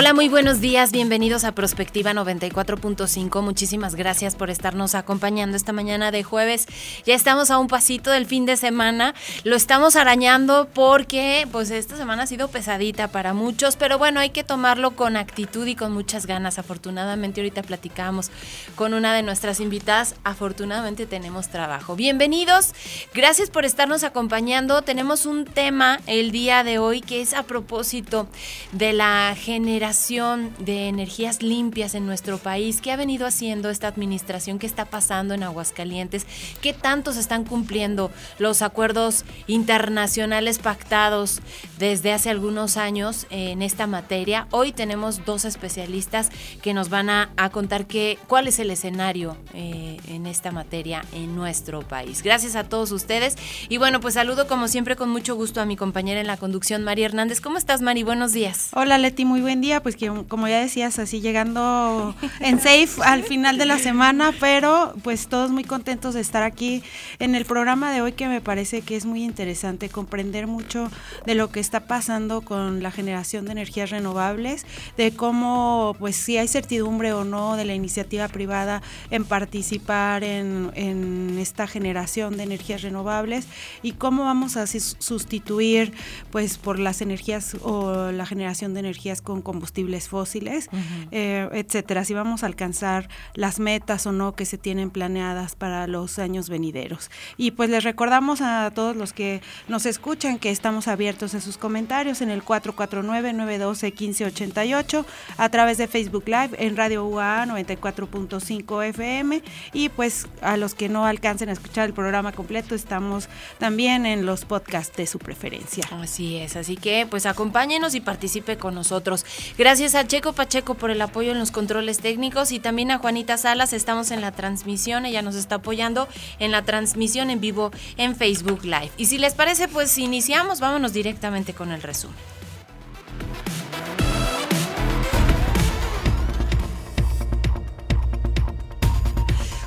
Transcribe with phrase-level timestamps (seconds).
[0.00, 3.42] Hola, muy buenos días, bienvenidos a Prospectiva 94.5.
[3.42, 6.68] Muchísimas gracias por estarnos acompañando esta mañana de jueves.
[7.04, 9.12] Ya estamos a un pasito del fin de semana.
[9.42, 14.30] Lo estamos arañando porque pues esta semana ha sido pesadita para muchos, pero bueno, hay
[14.30, 16.60] que tomarlo con actitud y con muchas ganas.
[16.60, 18.30] Afortunadamente ahorita platicamos
[18.76, 20.14] con una de nuestras invitadas.
[20.22, 21.96] Afortunadamente tenemos trabajo.
[21.96, 22.72] Bienvenidos.
[23.14, 24.82] Gracias por estarnos acompañando.
[24.82, 28.28] Tenemos un tema el día de hoy que es a propósito
[28.70, 34.58] de la generación de energías limpias en nuestro país, qué ha venido haciendo esta administración,
[34.58, 36.26] qué está pasando en Aguascalientes,
[36.60, 41.40] qué tanto se están cumpliendo los acuerdos internacionales pactados
[41.78, 44.46] desde hace algunos años en esta materia.
[44.50, 46.28] Hoy tenemos dos especialistas
[46.60, 51.34] que nos van a, contar qué cuál es el escenario eh, en esta materia en
[51.34, 52.22] nuestro país.
[52.22, 53.36] Gracias a todos ustedes
[53.70, 56.84] y bueno, pues saludo como siempre con mucho gusto a mi compañera en la conducción,
[56.84, 57.40] María Hernández.
[57.40, 58.02] ¿Cómo estás, Mari?
[58.02, 58.68] Buenos días.
[58.74, 63.22] Hola, Leti, muy buen día pues que como ya decías, así llegando en safe al
[63.22, 66.82] final de la semana, pero pues todos muy contentos de estar aquí
[67.18, 70.90] en el programa de hoy que me parece que es muy interesante comprender mucho
[71.26, 74.64] de lo que está pasando con la generación de energías renovables,
[74.96, 80.70] de cómo pues si hay certidumbre o no de la iniciativa privada en participar en,
[80.74, 83.46] en esta generación de energías renovables
[83.82, 85.92] y cómo vamos a sustituir
[86.30, 90.70] pues por las energías o la generación de energías con combustible combustibles fósiles,
[91.10, 95.88] eh, etcétera, si vamos a alcanzar las metas o no que se tienen planeadas para
[95.88, 97.10] los años venideros.
[97.36, 101.58] Y pues les recordamos a todos los que nos escuchan que estamos abiertos a sus
[101.58, 105.04] comentarios en el 449-912-1588
[105.38, 109.42] a través de Facebook Live en Radio UA 94.5 FM
[109.72, 114.24] y pues a los que no alcancen a escuchar el programa completo estamos también en
[114.24, 115.82] los podcasts de su preferencia.
[115.90, 119.26] Así es, así que pues acompáñenos y participe con nosotros.
[119.56, 123.36] Gracias a Checo Pacheco por el apoyo en los controles técnicos y también a Juanita
[123.36, 123.72] Salas.
[123.72, 128.64] Estamos en la transmisión, ella nos está apoyando en la transmisión en vivo en Facebook
[128.64, 128.90] Live.
[128.96, 132.16] Y si les parece, pues iniciamos, vámonos directamente con el resumen.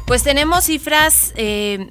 [0.05, 1.87] Pues tenemos cifras eh,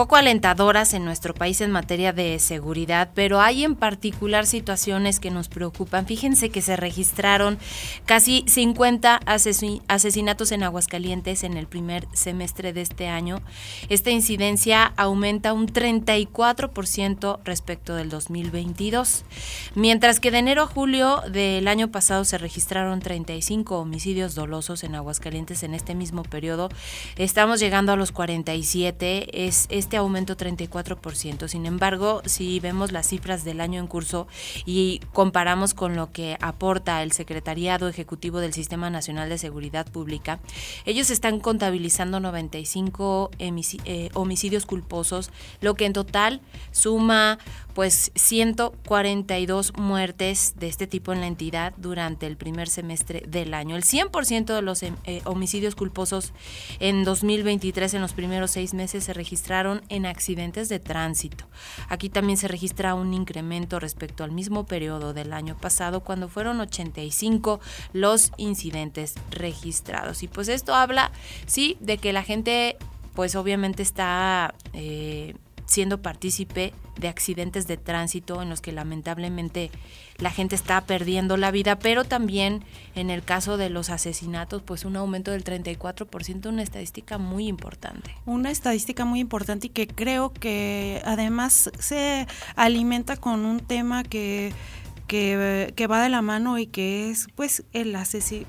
[0.00, 5.30] poco alentadoras en nuestro país en materia de seguridad, pero hay en particular situaciones que
[5.30, 6.06] nos preocupan.
[6.06, 7.58] Fíjense que se registraron
[8.06, 13.42] casi 50 asesinatos en Aguascalientes en el primer semestre de este año.
[13.90, 19.26] Esta incidencia aumenta un 34% respecto del 2022,
[19.74, 24.94] mientras que de enero a julio del año pasado se registraron 35 homicidios dolosos en
[24.94, 26.70] Aguascalientes en este mismo periodo.
[27.16, 29.46] Estamos llegando a los 47.
[29.46, 31.48] Es, es este aumento 34%.
[31.48, 34.28] Sin embargo, si vemos las cifras del año en curso
[34.64, 40.38] y comparamos con lo que aporta el Secretariado Ejecutivo del Sistema Nacional de Seguridad Pública,
[40.84, 46.40] ellos están contabilizando 95 eh, homicidios culposos, lo que en total
[46.70, 47.40] suma
[47.74, 53.76] pues 142 muertes de este tipo en la entidad durante el primer semestre del año.
[53.76, 54.92] El 100% de los eh,
[55.24, 56.32] homicidios culposos
[56.78, 61.46] en 2023 en los primeros seis meses se registraron en accidentes de tránsito.
[61.88, 66.60] Aquí también se registra un incremento respecto al mismo periodo del año pasado, cuando fueron
[66.60, 67.60] 85
[67.92, 70.22] los incidentes registrados.
[70.22, 71.12] Y pues esto habla,
[71.46, 72.76] sí, de que la gente,
[73.14, 74.54] pues obviamente está...
[74.72, 75.34] Eh,
[75.70, 79.70] siendo partícipe de accidentes de tránsito en los que lamentablemente
[80.18, 82.64] la gente está perdiendo la vida, pero también
[82.96, 88.16] en el caso de los asesinatos, pues un aumento del 34%, una estadística muy importante.
[88.26, 92.26] Una estadística muy importante y que creo que además se
[92.56, 94.52] alimenta con un tema que
[95.10, 97.96] que, va de la mano y que es pues el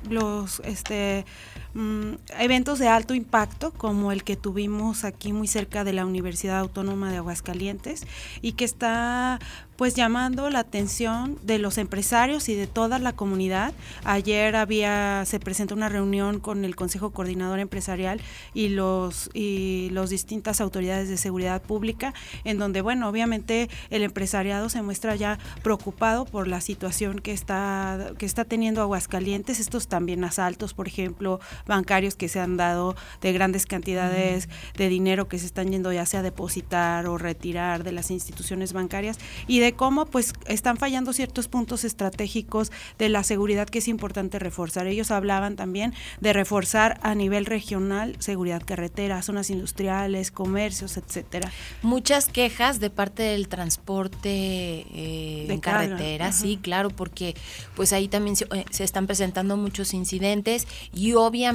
[0.09, 1.25] los este
[1.73, 6.59] mm, eventos de alto impacto como el que tuvimos aquí muy cerca de la Universidad
[6.59, 8.05] Autónoma de Aguascalientes
[8.41, 9.39] y que está
[9.81, 13.73] pues llamando la atención de los empresarios y de toda la comunidad.
[14.03, 18.21] Ayer había se presentó una reunión con el Consejo Coordinador Empresarial
[18.53, 22.13] y los y los distintas autoridades de seguridad pública
[22.43, 28.11] en donde bueno, obviamente el empresariado se muestra ya preocupado por la situación que está
[28.19, 33.33] que está teniendo Aguascalientes, estos también asaltos, por ejemplo, bancarios que se han dado de
[33.33, 37.91] grandes cantidades de dinero que se están yendo ya sea a depositar o retirar de
[37.91, 39.17] las instituciones bancarias
[39.47, 44.39] y de cómo pues están fallando ciertos puntos estratégicos de la seguridad que es importante
[44.39, 44.87] reforzar.
[44.87, 51.51] Ellos hablaban también de reforzar a nivel regional seguridad carretera, zonas industriales, comercios, etcétera.
[51.81, 57.35] Muchas quejas de parte del transporte eh, en carretera, sí, claro, porque
[57.75, 61.50] pues ahí también eh, se, están presentando muchos incidentes y obviamente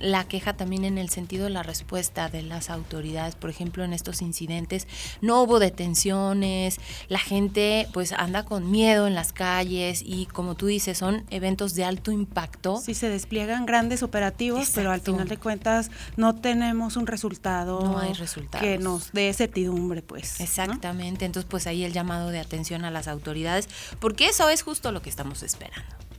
[0.00, 3.92] la queja también en el sentido de la respuesta de las autoridades, por ejemplo, en
[3.92, 4.86] estos incidentes
[5.20, 10.66] no hubo detenciones, la gente pues anda con miedo en las calles y como tú
[10.66, 12.80] dices, son eventos de alto impacto.
[12.80, 17.98] Sí, se despliegan grandes operativos, pero al final de cuentas no tenemos un resultado no
[17.98, 18.12] hay
[18.60, 20.40] que nos dé certidumbre, pues.
[20.40, 23.68] Exactamente, entonces pues ahí el llamado de atención a las autoridades,
[23.98, 26.09] porque eso es justo lo que estamos esperando.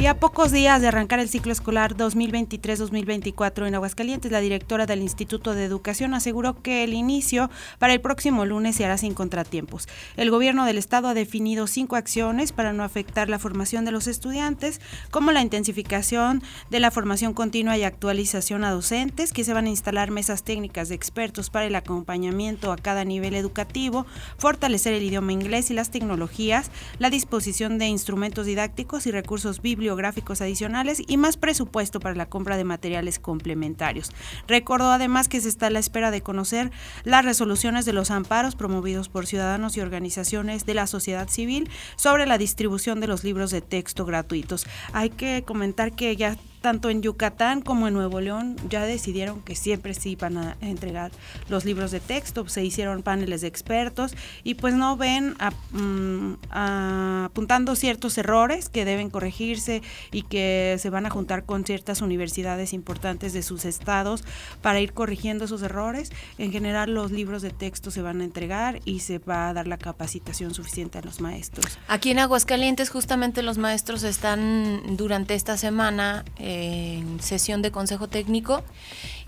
[0.00, 5.02] Y a pocos días de arrancar el ciclo escolar 2023-2024 en Aguascalientes, la directora del
[5.02, 9.88] Instituto de Educación aseguró que el inicio para el próximo lunes se hará sin contratiempos.
[10.16, 14.06] El gobierno del estado ha definido cinco acciones para no afectar la formación de los
[14.06, 14.80] estudiantes,
[15.10, 19.70] como la intensificación de la formación continua y actualización a docentes, que se van a
[19.70, 24.06] instalar mesas técnicas de expertos para el acompañamiento a cada nivel educativo,
[24.38, 30.10] fortalecer el idioma inglés y las tecnologías, la disposición de instrumentos didácticos y recursos bibliográficos
[30.10, 34.10] gráficos adicionales y más presupuesto para la compra de materiales complementarios.
[34.48, 36.72] Recordó además que se está a la espera de conocer
[37.04, 42.26] las resoluciones de los amparos promovidos por ciudadanos y organizaciones de la sociedad civil sobre
[42.26, 44.66] la distribución de los libros de texto gratuitos.
[44.92, 49.54] Hay que comentar que ya tanto en Yucatán como en Nuevo León ya decidieron que
[49.54, 51.10] siempre sí van a entregar
[51.48, 54.14] los libros de texto, se hicieron paneles de expertos
[54.44, 55.36] y pues no ven
[55.72, 62.02] mm, apuntando ciertos errores que deben corregirse y que se van a juntar con ciertas
[62.02, 64.24] universidades importantes de sus estados
[64.62, 66.12] para ir corrigiendo esos errores.
[66.38, 69.66] En general los libros de texto se van a entregar y se va a dar
[69.66, 71.78] la capacitación suficiente a los maestros.
[71.88, 78.62] Aquí en Aguascalientes justamente los maestros están durante esta semana en sesión de consejo técnico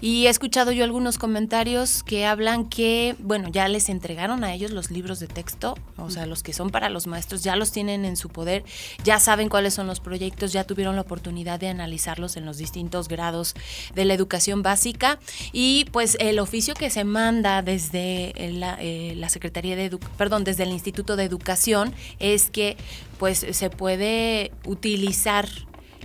[0.03, 4.73] y he escuchado yo algunos comentarios que hablan que, bueno, ya les entregaron a ellos
[4.73, 8.05] los libros de texto, o sea, los que son para los maestros, ya los tienen
[8.05, 8.65] en su poder,
[9.05, 13.07] ya saben cuáles son los proyectos, ya tuvieron la oportunidad de analizarlos en los distintos
[13.07, 13.55] grados
[13.95, 15.21] de la educación básica.
[15.53, 20.65] Y pues el oficio que se manda desde la, eh, la Secretaría de perdón, desde
[20.65, 22.77] el Instituto de Educación es que
[23.21, 25.49] pues se puede utilizar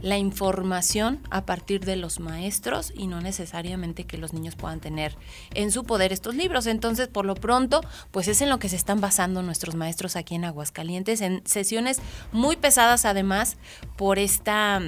[0.01, 5.15] la información a partir de los maestros y no necesariamente que los niños puedan tener
[5.53, 6.67] en su poder estos libros.
[6.67, 10.35] Entonces, por lo pronto, pues es en lo que se están basando nuestros maestros aquí
[10.35, 11.99] en Aguascalientes, en sesiones
[12.31, 13.57] muy pesadas además
[13.95, 14.81] por esta...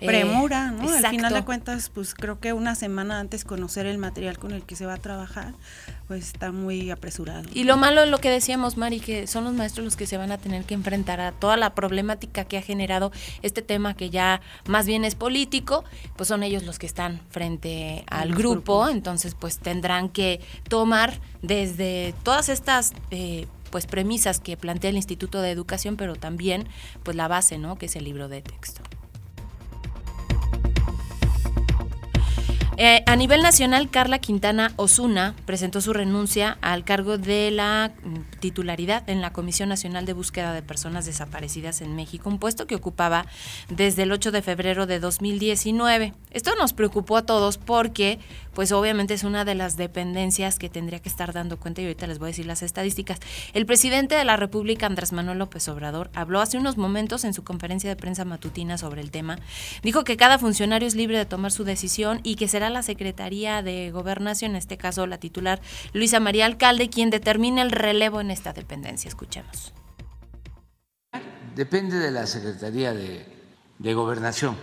[0.00, 0.88] Eh, Premura, ¿no?
[0.90, 4.64] Al final de cuentas, pues creo que una semana antes conocer el material con el
[4.64, 5.54] que se va a trabajar,
[6.08, 7.48] pues está muy apresurado.
[7.52, 10.16] Y lo malo es lo que decíamos, Mari, que son los maestros los que se
[10.16, 13.12] van a tener que enfrentar a toda la problemática que ha generado
[13.42, 15.84] este tema que ya más bien es político,
[16.16, 22.14] pues son ellos los que están frente al grupo, entonces pues tendrán que tomar desde
[22.22, 22.92] todas estas...
[23.10, 26.68] Eh, pues premisas que plantea el Instituto de Educación, pero también
[27.02, 27.76] pues la base, ¿no?
[27.76, 28.82] Que es el libro de texto.
[32.76, 38.40] Eh, a nivel nacional, Carla Quintana Osuna presentó su renuncia al cargo de la mm,
[38.40, 42.74] titularidad en la Comisión Nacional de Búsqueda de Personas Desaparecidas en México, un puesto que
[42.74, 43.26] ocupaba
[43.68, 46.14] desde el 8 de febrero de 2019.
[46.32, 48.18] Esto nos preocupó a todos porque,
[48.54, 52.06] pues obviamente es una de las dependencias que tendría que estar dando cuenta y ahorita
[52.06, 53.18] les voy a decir las estadísticas.
[53.52, 57.44] El presidente de la República, Andrés Manuel López Obrador, habló hace unos momentos en su
[57.44, 59.38] conferencia de prensa matutina sobre el tema.
[59.82, 63.62] Dijo que cada funcionario es libre de tomar su decisión y que será la Secretaría
[63.62, 65.60] de Gobernación, en este caso la titular
[65.92, 69.08] Luisa María Alcalde, quien determine el relevo en esta dependencia.
[69.08, 69.72] Escuchemos.
[71.54, 74.56] Depende de la Secretaría de, Gobernación,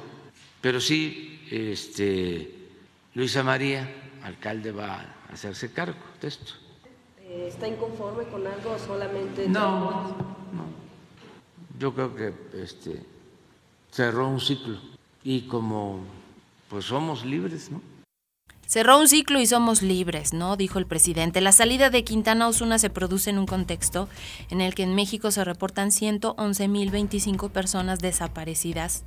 [0.61, 2.60] pero sí, este,
[3.13, 3.87] Luisa María
[4.23, 6.53] Alcalde va a hacerse cargo de esto.
[7.29, 9.47] ¿Está inconforme con algo solamente?
[9.47, 9.91] No,
[10.53, 10.65] no.
[11.77, 13.03] Yo creo que este,
[13.91, 14.77] cerró un ciclo
[15.23, 16.03] y como
[16.69, 17.81] pues somos libres, ¿no?
[18.71, 20.55] Cerró un ciclo y somos libres, ¿no?
[20.55, 21.41] Dijo el presidente.
[21.41, 24.07] La salida de Quintana Osuna se produce en un contexto
[24.49, 29.03] en el que en México se reportan 111.025 personas desaparecidas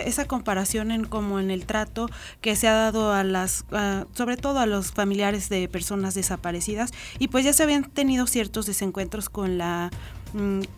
[0.06, 2.09] esa comparación en como en el trato
[2.40, 3.64] que se ha dado a las,
[4.12, 8.66] sobre todo a los familiares de personas desaparecidas, y pues ya se habían tenido ciertos
[8.66, 9.90] desencuentros con la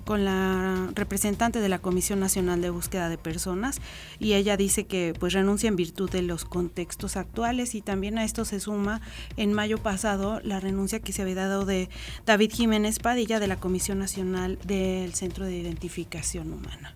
[0.04, 3.80] con la representante de la Comisión Nacional de Búsqueda de Personas
[4.18, 8.24] y ella dice que pues renuncia en virtud de los contextos actuales y también a
[8.24, 9.00] esto se suma
[9.36, 11.88] en mayo pasado la renuncia que se había dado de
[12.26, 16.94] David Jiménez Padilla de la Comisión Nacional del Centro de Identificación Humana.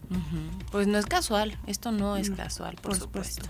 [0.71, 3.49] Pues no es casual, esto no es casual, por, supuesto.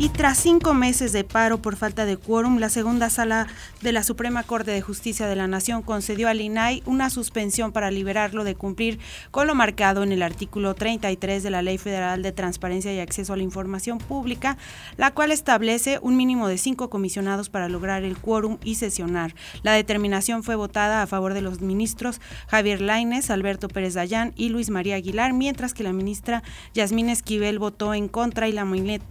[0.00, 3.48] Y tras cinco meses de paro por falta de quórum, la segunda sala
[3.82, 7.90] de la Suprema Corte de Justicia de la Nación concedió al INAI una suspensión para
[7.90, 9.00] liberarlo de cumplir
[9.32, 13.32] con lo marcado en el artículo 33 de la Ley Federal de Transparencia y Acceso
[13.32, 14.56] a la Información Pública,
[14.96, 19.34] la cual establece un mínimo de cinco comisionados para lograr el quórum y sesionar.
[19.64, 24.50] La determinación fue votada a favor de los ministros Javier Laines, Alberto Pérez Dayán y
[24.50, 28.64] Luis María Aguilar, mientras que la ministra Yasmín Esquivel votó en contra y la,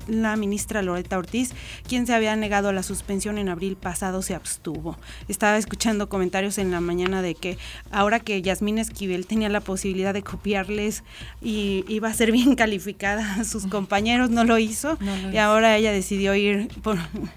[0.08, 1.51] la ministra Loreta Ortiz,
[1.88, 4.98] quien se había negado a la suspensión en abril pasado, se abstuvo.
[5.27, 7.57] Estaba escuchando comentarios en la mañana de que
[7.91, 11.03] ahora que Yasmín Esquivel tenía la posibilidad de copiarles
[11.41, 14.98] y iba a ser bien calificada a sus compañeros, no lo hizo
[15.31, 16.69] y ahora ella decidió ir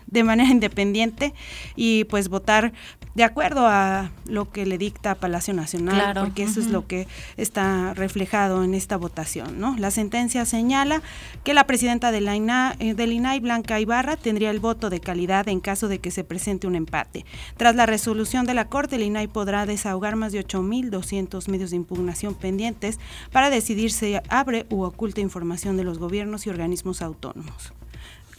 [0.07, 1.35] de manera independiente
[1.77, 2.73] y pues votar
[3.15, 7.93] de acuerdo a lo que le dicta Palacio Nacional, porque eso es lo que está
[7.95, 9.59] reflejado en esta votación.
[9.59, 9.77] ¿no?
[9.77, 11.03] La sentencia señala
[11.45, 12.95] que la presidenta de la INA, eh,
[13.39, 17.25] Blanca Ibarra, tendría el voto de calidad en caso de que se presente un empate.
[17.57, 21.77] Tras la resolución de la Corte, el INAI podrá desahogar más de 8.200 medios de
[21.77, 22.99] impugnación pendientes
[23.31, 27.73] para decidir si abre u oculta información de los gobiernos y organismos autónomos.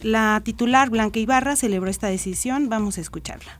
[0.02, 2.68] La titular Blanca Ibarra celebró esta decisión.
[2.68, 3.58] Vamos a escucharla.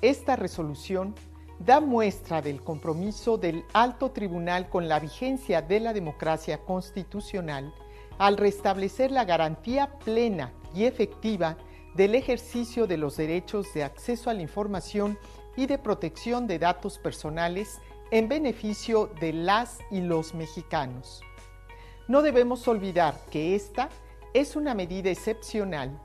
[0.00, 1.14] Esta resolución
[1.58, 7.72] da muestra del compromiso del alto tribunal con la vigencia de la democracia constitucional
[8.18, 11.56] al restablecer la garantía plena y efectiva
[11.94, 15.18] del ejercicio de los derechos de acceso a la información
[15.56, 17.80] y de protección de datos personales
[18.10, 21.22] en beneficio de las y los mexicanos.
[22.08, 23.88] No debemos olvidar que esta
[24.34, 25.98] es una medida excepcional,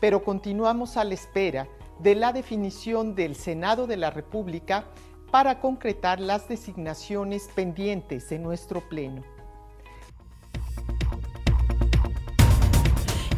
[0.00, 4.86] pero continuamos a la espera de la definición del Senado de la República
[5.30, 9.22] para concretar las designaciones pendientes en nuestro Pleno.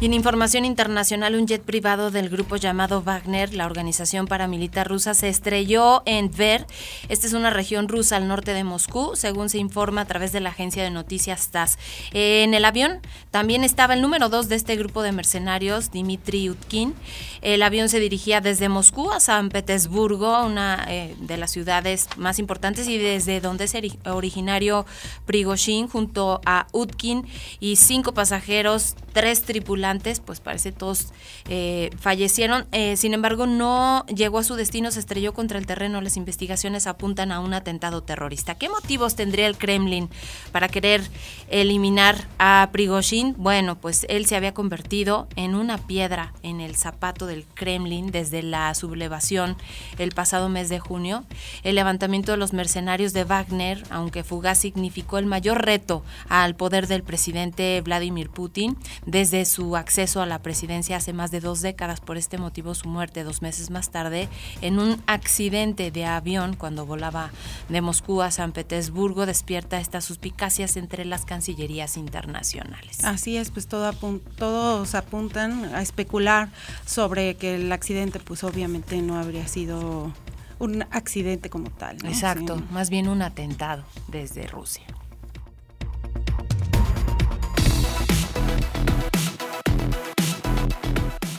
[0.01, 5.13] Y en información internacional, un jet privado del grupo llamado Wagner, la organización paramilitar rusa,
[5.13, 6.67] se estrelló en Tver.
[7.07, 10.41] Esta es una región rusa al norte de Moscú, según se informa a través de
[10.41, 11.77] la agencia de noticias TASS.
[12.11, 12.99] En el avión
[13.31, 16.93] también estaba el número dos de este grupo de mercenarios, Dmitry Utkin.
[17.41, 22.37] El avión se dirigía desde Moscú a San Petersburgo, una eh, de las ciudades más
[22.37, 24.85] importantes y desde donde es originario
[25.25, 27.25] Prigozhin, junto a Utkin
[27.61, 29.84] y cinco pasajeros, tres tripulantes
[30.25, 31.13] pues parece todos
[31.47, 32.65] eh, fallecieron.
[32.71, 36.01] Eh, sin embargo, no llegó a su destino, se estrelló contra el terreno.
[36.01, 38.55] Las investigaciones apuntan a un atentado terrorista.
[38.55, 40.09] ¿Qué motivos tendría el Kremlin
[40.51, 41.01] para querer
[41.49, 43.35] eliminar a Prigozhin?
[43.37, 48.41] Bueno, pues él se había convertido en una piedra en el zapato del Kremlin desde
[48.41, 49.57] la sublevación
[49.99, 51.23] el pasado mes de junio.
[51.63, 56.87] El levantamiento de los mercenarios de Wagner, aunque fugaz, significó el mayor reto al poder
[56.87, 62.01] del presidente Vladimir Putin desde su acceso a la presidencia hace más de dos décadas,
[62.01, 64.29] por este motivo su muerte dos meses más tarde
[64.61, 67.31] en un accidente de avión cuando volaba
[67.69, 73.03] de Moscú a San Petersburgo despierta estas suspicacias entre las cancillerías internacionales.
[73.03, 73.91] Así es, pues todo
[74.37, 76.49] todos apuntan a especular
[76.85, 80.11] sobre que el accidente pues obviamente no habría sido
[80.59, 81.97] un accidente como tal.
[82.05, 84.83] Exacto, más bien un atentado desde Rusia.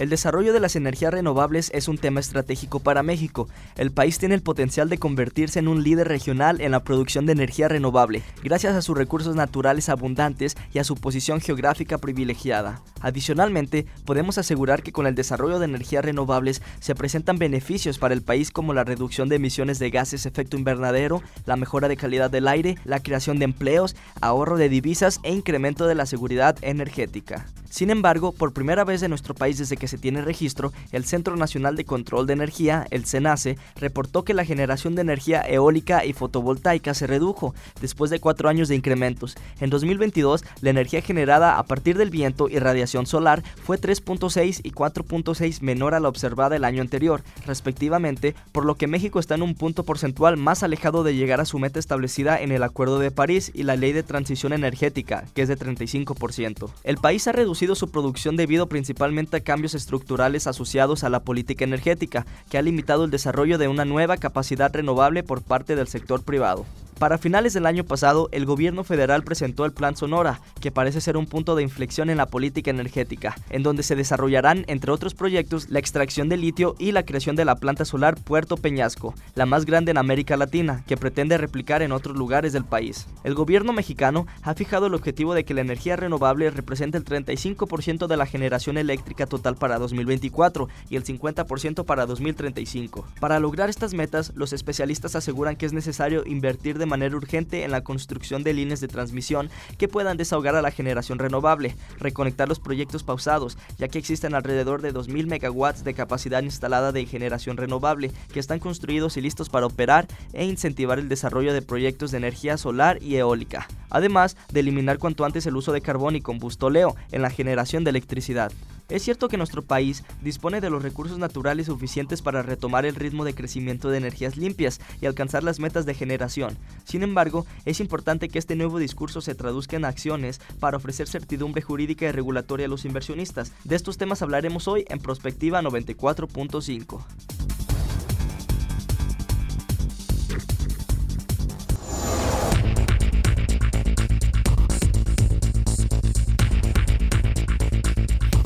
[0.00, 3.50] El desarrollo de las energías renovables es un tema estratégico para México.
[3.76, 7.32] El país tiene el potencial de convertirse en un líder regional en la producción de
[7.32, 12.80] energía renovable, gracias a sus recursos naturales abundantes y a su posición geográfica privilegiada.
[13.02, 18.22] Adicionalmente, podemos asegurar que con el desarrollo de energías renovables se presentan beneficios para el
[18.22, 22.48] país como la reducción de emisiones de gases efecto invernadero, la mejora de calidad del
[22.48, 27.46] aire, la creación de empleos, ahorro de divisas e incremento de la seguridad energética.
[27.70, 31.36] Sin embargo, por primera vez en nuestro país desde que se tiene registro, el Centro
[31.36, 36.12] Nacional de Control de Energía, el CENACE, reportó que la generación de energía eólica y
[36.12, 39.36] fotovoltaica se redujo después de cuatro años de incrementos.
[39.60, 44.70] En 2022, la energía generada a partir del viento y radiación solar fue 3.6 y
[44.70, 49.42] 4.6 menor a la observada el año anterior, respectivamente, por lo que México está en
[49.42, 53.10] un punto porcentual más alejado de llegar a su meta establecida en el Acuerdo de
[53.10, 56.70] París y la Ley de Transición Energética, que es de 35%.
[56.84, 61.64] El país ha reducido su producción debido principalmente a cambios estructurales asociados a la política
[61.64, 66.22] energética, que ha limitado el desarrollo de una nueva capacidad renovable por parte del sector
[66.22, 66.64] privado.
[67.00, 71.16] Para finales del año pasado, el gobierno federal presentó el Plan Sonora, que parece ser
[71.16, 75.70] un punto de inflexión en la política energética, en donde se desarrollarán, entre otros proyectos,
[75.70, 79.64] la extracción de litio y la creación de la planta solar Puerto Peñasco, la más
[79.64, 83.06] grande en América Latina, que pretende replicar en otros lugares del país.
[83.24, 88.08] El gobierno mexicano ha fijado el objetivo de que la energía renovable represente el 35%
[88.08, 93.06] de la generación eléctrica total para 2024 y el 50% para 2035.
[93.20, 97.70] Para lograr estas metas, los especialistas aseguran que es necesario invertir de manera urgente en
[97.70, 102.60] la construcción de líneas de transmisión que puedan desahogar a la generación renovable, reconectar los
[102.60, 108.10] proyectos pausados, ya que existen alrededor de 2.000 megawatts de capacidad instalada de generación renovable
[108.32, 112.58] que están construidos y listos para operar e incentivar el desarrollo de proyectos de energía
[112.58, 117.22] solar y eólica, además de eliminar cuanto antes el uso de carbón y combustoleo en
[117.22, 118.52] la generación de electricidad.
[118.90, 123.24] Es cierto que nuestro país dispone de los recursos naturales suficientes para retomar el ritmo
[123.24, 126.58] de crecimiento de energías limpias y alcanzar las metas de generación.
[126.84, 131.62] Sin embargo, es importante que este nuevo discurso se traduzca en acciones para ofrecer certidumbre
[131.62, 133.52] jurídica y regulatoria a los inversionistas.
[133.64, 137.59] De estos temas hablaremos hoy en Prospectiva 94.5.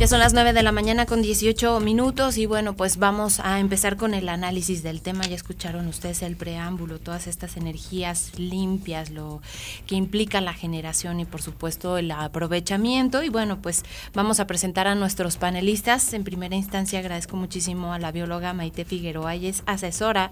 [0.09, 3.97] son las 9 de la mañana con 18 minutos y bueno, pues vamos a empezar
[3.97, 5.25] con el análisis del tema.
[5.25, 9.41] Ya escucharon ustedes el preámbulo, todas estas energías limpias, lo
[9.87, 13.23] que implica la generación y por supuesto el aprovechamiento.
[13.23, 16.13] Y bueno, pues vamos a presentar a nuestros panelistas.
[16.13, 20.31] En primera instancia agradezco muchísimo a la bióloga Maite Figueroa, ella es asesora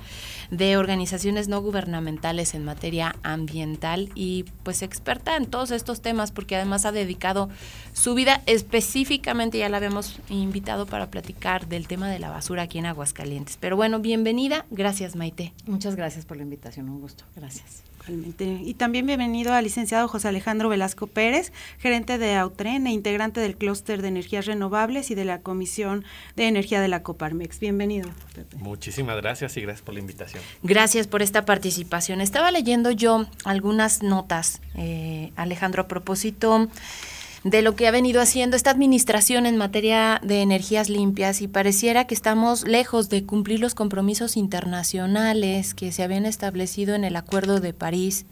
[0.51, 6.57] de organizaciones no gubernamentales en materia ambiental y pues experta en todos estos temas porque
[6.57, 7.49] además ha dedicado
[7.95, 12.79] su vida específicamente ya la habíamos invitado para platicar del tema de la basura aquí
[12.79, 13.59] en Aguascalientes.
[13.61, 14.67] Pero bueno, bienvenida.
[14.73, 15.53] Gracias, Maite.
[15.67, 16.89] Muchas gracias por la invitación.
[16.89, 17.23] Un gusto.
[17.37, 17.85] Gracias.
[18.09, 23.57] Y también bienvenido al licenciado José Alejandro Velasco Pérez, gerente de Autren e integrante del
[23.57, 27.61] clúster de energías renovables y de la Comisión de Energía de la Coparmex.
[27.61, 28.11] Bienvenido.
[28.57, 30.43] Muchísimas gracias y gracias por la invitación.
[30.65, 32.21] Gracias por esta participación.
[32.21, 36.69] Estaba leyendo yo algunas notas, eh, Alejandro, a propósito
[37.45, 42.07] de lo que ha venido haciendo esta administración en materia de energías limpias y pareciera
[42.07, 47.59] que estamos lejos de cumplir los compromisos internacionales que se habían establecido en el Acuerdo
[47.59, 48.27] de París.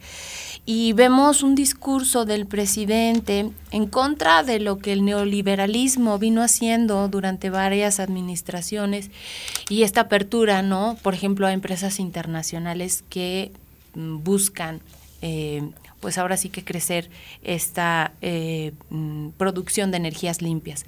[0.65, 7.09] Y vemos un discurso del presidente en contra de lo que el neoliberalismo vino haciendo
[7.09, 9.11] durante varias administraciones
[9.69, 10.97] y esta apertura, ¿no?
[11.03, 13.51] Por ejemplo, a empresas internacionales que
[13.95, 14.81] buscan
[15.23, 15.69] eh,
[16.01, 17.11] pues ahora sí que crecer
[17.43, 20.85] esta eh, mm, producción de energías limpias.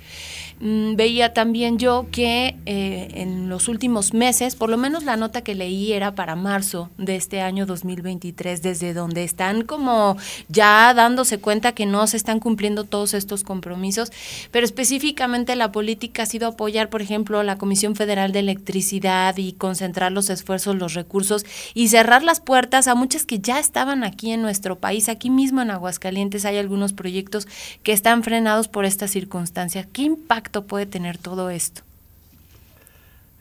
[0.60, 5.42] Mm, veía también yo que eh, en los últimos meses, por lo menos la nota
[5.42, 10.16] que leí era para marzo de este año 2023, desde donde están como
[10.48, 14.10] ya dándose cuenta que no se están cumpliendo todos estos compromisos,
[14.50, 19.52] pero específicamente la política ha sido apoyar, por ejemplo, la Comisión Federal de Electricidad y
[19.52, 21.44] concentrar los esfuerzos, los recursos
[21.74, 25.01] y cerrar las puertas a muchas que ya estaban aquí en nuestro país.
[25.08, 27.48] Aquí mismo en Aguascalientes hay algunos proyectos
[27.82, 29.86] que están frenados por esta circunstancia.
[29.92, 31.82] ¿Qué impacto puede tener todo esto?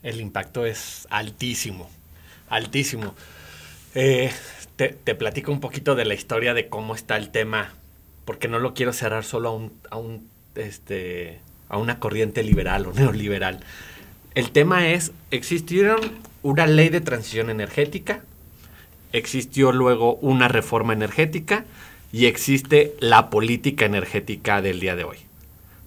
[0.04, 1.90] El impacto es altísimo,
[2.50, 3.14] altísimo.
[3.94, 4.32] Eh,
[4.76, 7.74] te, platico un poquito de la historia de cómo está el tema,
[8.26, 12.86] porque no lo quiero cerrar solo a un, a un este, a una corriente liberal
[12.86, 13.60] o neoliberal.
[14.36, 16.00] El tema es, existieron
[16.42, 18.24] una ley de transición energética,
[19.12, 21.66] existió luego una reforma energética
[22.12, 25.18] y existe la política energética del día de hoy.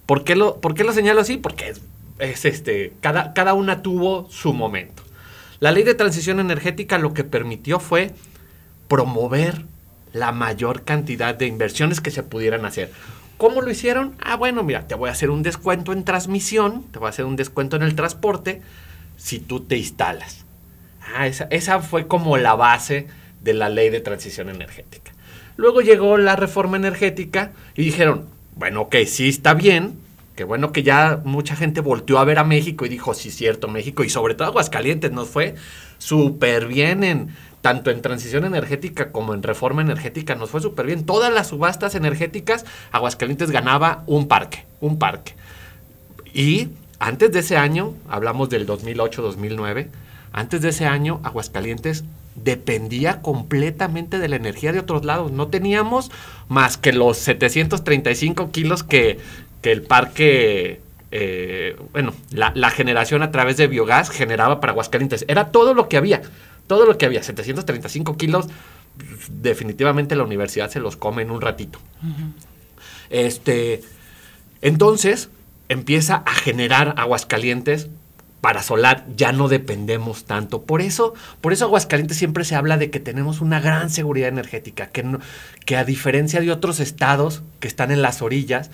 [0.05, 1.37] ¿Por qué lo, por qué lo señalo así?
[1.37, 1.73] Porque
[2.19, 5.03] es, este, cada, cada una tuvo su momento.
[5.59, 8.11] La ley de transición energética lo que permitió fue
[8.87, 9.63] promover
[10.13, 12.91] la mayor cantidad de inversiones que se pudieran hacer.
[13.37, 14.15] ¿Cómo lo hicieron?
[14.21, 17.25] Ah, bueno, mira, te voy a hacer un descuento en transmisión, te voy a hacer
[17.25, 18.61] un descuento en el transporte
[19.17, 20.44] si tú te instalas.
[21.13, 23.07] Ah, esa, fue como la base
[23.41, 25.11] de la ley de transición energética.
[25.57, 29.99] Luego llegó la reforma energética y dijeron, bueno, ok, sí está bien,
[30.35, 33.69] Qué bueno que ya mucha gente volteó a ver a México y dijo, sí, cierto,
[33.69, 35.55] México, y sobre todo Aguascalientes nos fue
[35.97, 37.29] súper bien en
[37.61, 41.05] tanto en transición energética como en reforma energética, nos fue súper bien.
[41.05, 45.35] Todas las subastas energéticas, Aguascalientes ganaba un parque, un parque.
[46.33, 46.67] Y
[46.99, 49.87] antes de ese año, hablamos del 2008-2009,
[50.35, 52.03] antes de ese año, Aguascalientes
[52.35, 55.31] dependía completamente de la energía de otros lados.
[55.31, 56.11] No teníamos
[56.49, 59.17] más que los 735 kilos que,
[59.61, 65.23] que el parque, eh, bueno, la, generación a través de biogás generaba para Aguascalientes.
[65.29, 66.21] Era todo lo que había,
[66.67, 68.47] todo lo que había, 735 kilos.
[69.29, 71.79] Definitivamente la universidad se los come en un ratito.
[73.09, 73.83] Este,
[74.61, 75.29] entonces
[75.69, 77.87] empieza a generar Aguascalientes
[78.45, 80.65] para solar ya no dependemos tanto.
[80.65, 84.85] Por eso, por eso Aguascalientes siempre se habla de que tenemos una gran seguridad energética,
[84.91, 85.17] que,
[85.65, 88.69] que a diferencia de otros estados que están en las orillas,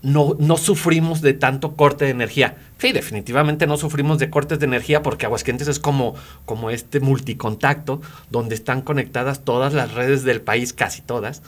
[0.00, 2.56] no, no sufrimos de tanto corte de energía.
[2.78, 6.14] Sí, definitivamente no sufrimos de cortes de energía porque Aguascalientes es como,
[6.46, 11.42] como este multicontacto donde están conectadas todas las redes del país, casi todas.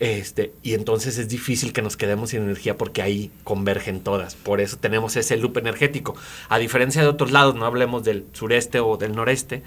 [0.00, 4.36] Este, y entonces es difícil que nos quedemos sin energía porque ahí convergen todas.
[4.36, 6.14] Por eso tenemos ese loop energético.
[6.48, 9.62] A diferencia de otros lados, no hablemos del sureste o del noreste,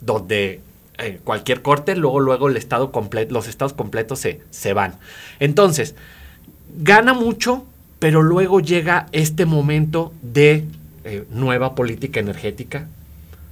[0.00, 0.60] donde
[0.98, 4.96] eh, cualquier corte, luego, luego los estados completos se, se van.
[5.38, 5.94] Entonces,
[6.76, 7.64] gana mucho,
[7.98, 10.64] pero luego llega este momento de
[11.04, 12.86] eh, nueva política energética,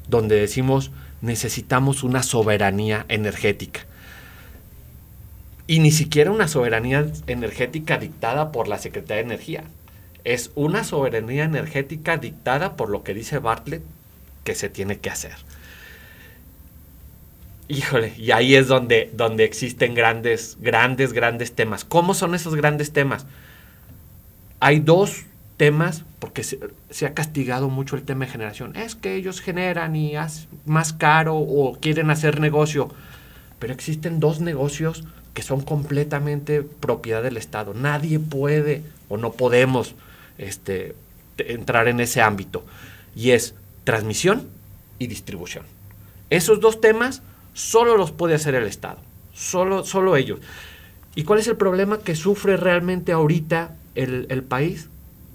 [0.08, 3.80] donde decimos necesitamos una soberanía energética.
[5.68, 9.64] Y ni siquiera una soberanía energética dictada por la Secretaría de Energía.
[10.24, 13.82] Es una soberanía energética dictada por lo que dice Bartlett
[14.44, 15.34] que se tiene que hacer.
[17.68, 21.84] Híjole, y ahí es donde, donde existen grandes, grandes, grandes temas.
[21.84, 23.26] ¿Cómo son esos grandes temas?
[24.60, 25.26] Hay dos
[25.58, 28.74] temas, porque se, se, ha castigado mucho el tema de generación.
[28.74, 32.88] Es que ellos generan y hacen más caro o quieren hacer negocio.
[33.58, 35.04] Pero existen dos negocios
[35.38, 37.72] que son completamente propiedad del Estado.
[37.72, 39.94] Nadie puede o no podemos
[40.36, 40.96] este,
[41.38, 42.64] entrar en ese ámbito.
[43.14, 44.48] Y es transmisión
[44.98, 45.64] y distribución.
[46.28, 47.22] Esos dos temas
[47.54, 48.98] solo los puede hacer el Estado,
[49.32, 50.40] solo, solo ellos.
[51.14, 54.88] ¿Y cuál es el problema que sufre realmente ahorita el, país?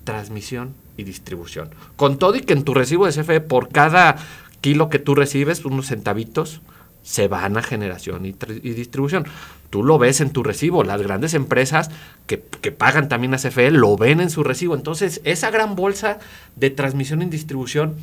[0.03, 1.69] Transmisión y distribución.
[1.95, 4.17] Con todo y que en tu recibo de CFE, por cada
[4.59, 6.59] kilo que tú recibes, unos centavitos,
[7.03, 9.25] se van a generación y, distribución.
[9.69, 11.91] Tú lo ves en tu recibo, las grandes empresas
[12.27, 14.75] que, que, pagan también a CFE lo ven en su recibo.
[14.75, 16.19] Entonces, esa gran bolsa
[16.55, 17.95] de transmisión y distribución,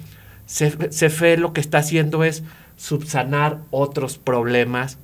[0.47, 2.43] CFE lo que está haciendo es
[2.77, 4.99] subsanar otros problemas,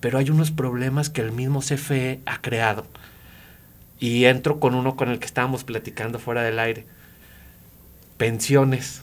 [0.00, 2.86] pero hay unos problemas que el mismo CFE ha creado.
[3.98, 6.86] Y entro con uno con el que estábamos platicando fuera del aire.
[8.18, 9.02] Pensiones.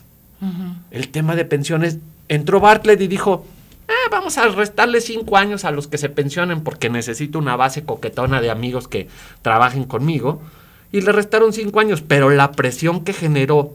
[0.90, 1.98] El tema de pensiones.
[2.28, 3.44] Entró Bartlett y dijo,
[3.92, 7.84] ah, vamos a restarle cinco años a los que se pensionen porque necesito una base
[7.84, 9.08] coquetona de amigos que
[9.42, 10.42] trabajen conmigo.
[10.90, 13.74] Y le restaron cinco años, pero la presión que generó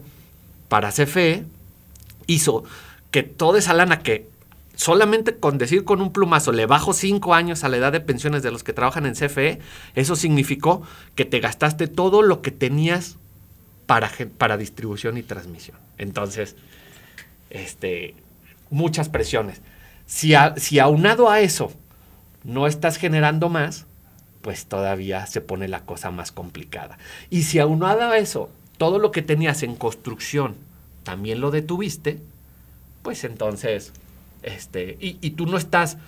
[0.68, 1.44] para CFE
[2.26, 2.64] hizo
[3.10, 4.28] que toda esa lana que
[4.76, 8.44] solamente con decir con un plumazo, le bajo cinco años a la edad de pensiones
[8.44, 9.58] de los que trabajan en CFE,
[9.96, 10.82] eso significó
[11.16, 13.16] que te gastaste todo lo que tenías
[13.86, 15.76] para, para distribución y transmisión.
[15.98, 16.54] Entonces,
[17.50, 18.14] este,
[18.70, 19.60] muchas presiones.
[20.08, 21.70] Si, si aunado a eso
[22.42, 23.86] no estás generando más,
[24.40, 26.98] pues todavía se pone la cosa más complicada.
[27.30, 30.56] Y si aunado a eso, todo lo que tenías en construcción
[31.04, 32.18] también lo detuviste,
[33.02, 33.92] pues entonces
[34.42, 35.98] este, y, tú no estás,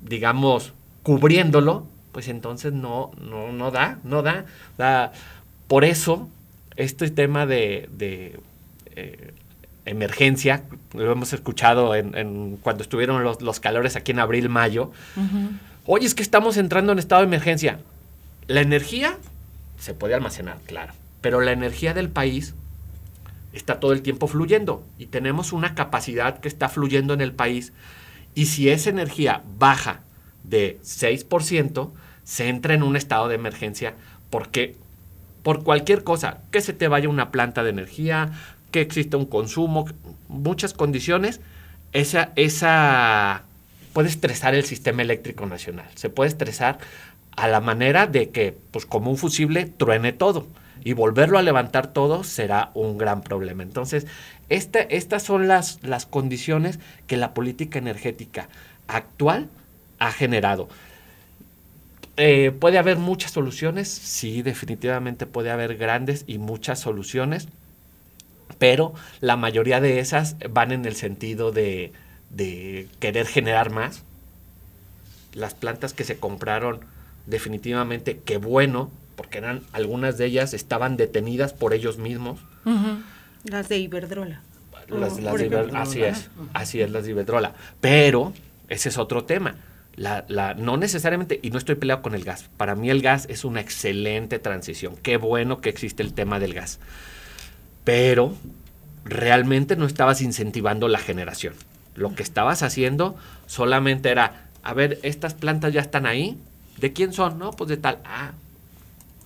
[0.00, 0.72] digamos,
[1.02, 4.46] cubriéndolo, pues entonces no, no, no da, no da,
[4.78, 5.12] da.
[5.68, 6.28] Por eso,
[6.76, 7.88] este tema de,
[8.94, 9.34] eh,
[9.86, 14.90] emergencia, lo hemos escuchado en, cuando estuvieron los, calores aquí en abril, mayo.
[15.86, 17.78] Oye, es que estamos entrando en estado de emergencia.
[18.48, 19.16] La energía
[19.78, 22.54] se puede almacenar, claro, pero la energía del país
[23.52, 27.72] está todo el tiempo fluyendo y tenemos una capacidad que está fluyendo en el país.
[28.34, 30.00] Y si esa energía baja
[30.44, 31.92] de 6%,
[32.24, 33.94] se entra en un estado de emergencia
[34.30, 34.76] porque
[35.46, 38.32] por cualquier cosa, que se te vaya una planta de energía,
[38.70, 39.86] que exista un consumo,
[40.28, 41.40] muchas condiciones,
[41.92, 43.42] esa, esa
[43.92, 45.86] puede estresar el sistema eléctrico nacional.
[45.94, 46.78] Se puede estresar
[47.36, 50.46] a la manera de que, pues como un fusible, truene todo
[50.84, 53.62] y volverlo a levantar todo será un gran problema.
[53.62, 54.06] Entonces,
[54.48, 58.48] estas son las, las condiciones que la política energética
[58.86, 59.48] actual
[59.98, 60.68] ha generado.
[62.16, 63.88] Eh, ¿Puede haber muchas soluciones?
[63.88, 67.48] Sí, definitivamente puede haber grandes y muchas soluciones,
[68.58, 71.92] pero la mayoría de esas van en el sentido de,
[72.30, 74.02] de querer generar más.
[75.32, 76.80] Las plantas que se compraron,
[77.26, 82.40] definitivamente, qué bueno, porque eran algunas de ellas estaban detenidas por ellos mismos.
[84.88, 85.82] Las de Iberdrola.
[85.82, 87.54] así es, así es las de Iberdrola.
[87.80, 88.32] Pero
[88.68, 89.56] ese es otro tema.
[89.96, 93.26] La, la, no necesariamente, y no estoy peleado con el gas, para mí el gas
[93.30, 94.94] es una excelente transición.
[95.02, 96.78] Qué bueno que existe el tema del gas.
[97.86, 98.34] Pero
[99.04, 101.54] realmente no estabas incentivando la generación.
[101.94, 103.14] Lo que estabas haciendo
[103.46, 106.36] solamente era, a ver, estas plantas ya están ahí.
[106.78, 107.38] ¿De quién son?
[107.38, 108.00] No, pues de tal.
[108.04, 108.32] Ah,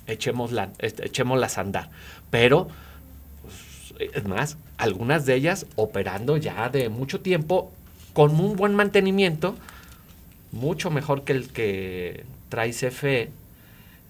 [0.07, 1.89] echémosla, este, echémoslas a andar.
[2.29, 2.69] Pero,
[3.97, 7.73] pues, es más, algunas de ellas operando ya de mucho tiempo
[8.13, 9.57] con un buen mantenimiento,
[10.53, 13.31] mucho mejor que el que trae CFE.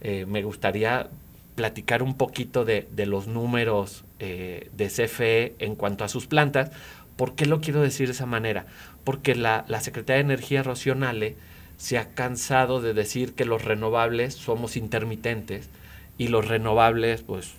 [0.00, 1.08] Eh, me gustaría
[1.54, 6.70] platicar un poquito de, los números eh, de CFE en cuanto a sus plantas.
[7.16, 8.66] ¿Por qué lo quiero decir de esa manera?
[9.04, 11.36] Porque la, la Secretaría de Energía Rocionale
[11.76, 15.70] se ha cansado de decir que los renovables somos intermitentes
[16.18, 17.54] y los renovables, pues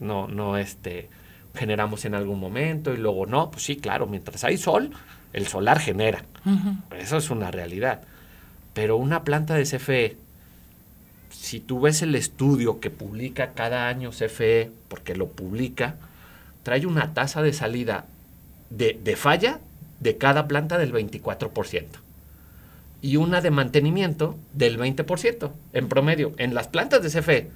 [0.00, 1.08] no, no este,
[1.54, 4.90] generamos en algún momento y luego no, pues sí, claro, mientras hay sol,
[5.32, 6.24] el solar genera.
[6.96, 8.02] Eso es una realidad.
[8.74, 10.16] Pero una planta de CFE,
[11.30, 15.96] si tú ves el estudio que publica cada año CFE, porque lo publica,
[16.62, 18.06] trae una tasa de salida
[18.70, 19.60] de, de falla
[20.00, 21.84] de cada planta del 24%
[23.00, 27.48] y una de mantenimiento del 20% en promedio en las plantas de CFE.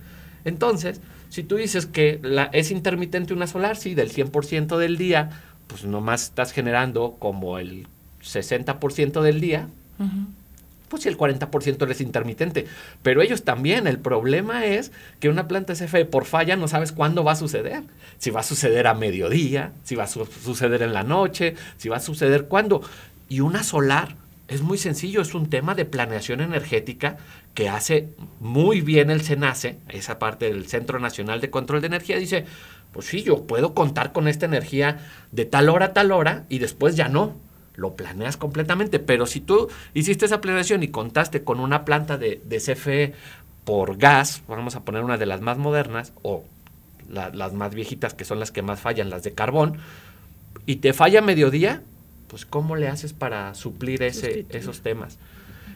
[0.45, 2.21] Entonces, si tú dices que
[2.53, 5.31] es intermitente una solar, sí, del 100% del día,
[5.67, 7.87] pues nomás estás generando como el
[8.23, 9.69] 60% del día,
[10.93, 12.67] pues si el 40% es intermitente.
[13.03, 17.25] Pero ellos también, el problema es que una planta CFE por falla no sabes cuándo
[17.25, 17.83] va a suceder.
[18.19, 21.97] Si va a suceder a mediodía, si va a suceder en la noche, si va
[21.97, 22.83] a suceder cuándo.
[23.31, 24.17] Y una solar
[24.49, 27.17] es muy sencillo, es un tema de planeación energética
[27.55, 32.19] que hace muy bien el SENACE, esa parte del Centro Nacional de Control de Energía,
[32.19, 32.45] dice,
[32.93, 35.01] pues sí, yo puedo contar con esta energía
[35.31, 37.35] de tal hora a tal hora y después ya no.
[37.75, 42.41] Lo planeas completamente, pero si tú hiciste esa planeación y contaste con una planta de,
[42.45, 43.15] de CFE
[43.65, 46.45] por gas, vamos a poner una de las más modernas, o
[47.09, 49.79] las más viejitas que son las que más fallan, las de carbón,
[50.67, 51.83] y te falla mediodía,
[52.29, 55.19] pues ¿cómo le haces para suplir ese, esos temas?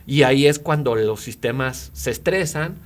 [0.07, 2.77] Y ahí es cuando los sistemas se estresan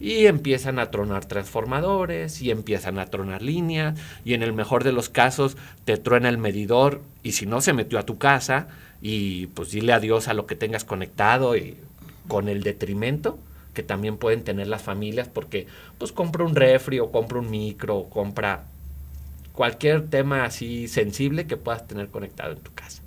[0.00, 4.92] y empiezan a tronar transformadores y empiezan a tronar líneas y en el mejor de
[4.92, 8.68] los casos te truena el medidor y si no se metió a tu casa
[9.02, 11.76] y pues dile adiós a lo que tengas conectado y
[12.28, 13.38] con el detrimento
[13.74, 15.66] que también pueden tener las familias porque
[15.98, 18.64] pues compra un refri o compra un micro o compra
[19.52, 23.02] cualquier tema así sensible que puedas tener conectado en tu casa.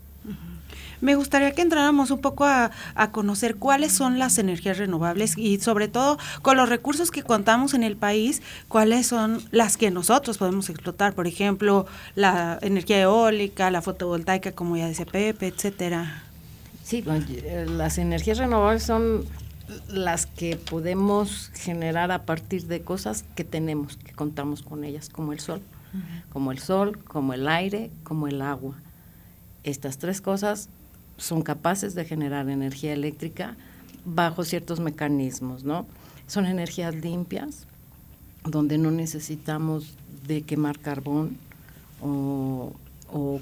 [1.02, 2.72] Me gustaría que entráramos un poco a,
[3.12, 7.84] conocer cuáles son las energías renovables y sobre todo con los recursos que contamos en
[7.84, 13.82] el país, cuáles son las que nosotros podemos explotar, por ejemplo, la energía eólica, la
[13.82, 16.24] fotovoltaica, como ya decía Pepe, etcétera.
[16.84, 17.04] Sí,
[17.68, 19.26] las energías renovables son
[19.90, 25.34] las que podemos generar a partir de cosas que tenemos, que contamos con ellas, como
[25.34, 25.62] el sol,
[26.32, 28.76] como el sol, como el aire, como el agua.
[29.64, 30.70] Estas tres cosas
[31.18, 33.56] son capaces de generar energía eléctrica
[34.06, 35.86] bajo ciertos mecanismos, ¿no?
[36.28, 37.68] Son energías limpias,
[38.44, 39.94] donde no necesitamos
[40.26, 41.38] de quemar carbón
[42.02, 42.74] o,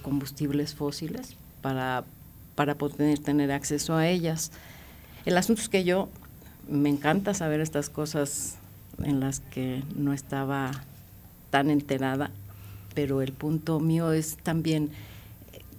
[0.02, 2.04] combustibles fósiles para,
[2.56, 4.52] para poder tener acceso a ellas.
[5.26, 6.10] El asunto es que yo
[6.68, 8.56] me encanta saber estas cosas
[9.04, 10.72] en las que no estaba
[11.52, 12.32] tan enterada,
[12.96, 14.90] pero el punto mío es también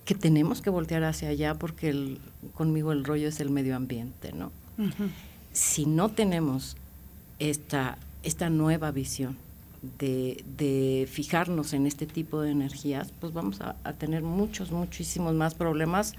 [0.05, 2.19] que tenemos que voltear hacia allá porque
[2.55, 4.51] conmigo el rollo es el medio ambiente, ¿no?
[5.53, 6.77] Si no tenemos
[7.39, 9.37] esta, esta nueva visión
[9.99, 15.55] de, fijarnos en este tipo de energías, pues vamos a, a tener muchos, muchísimos más
[15.55, 16.15] problemas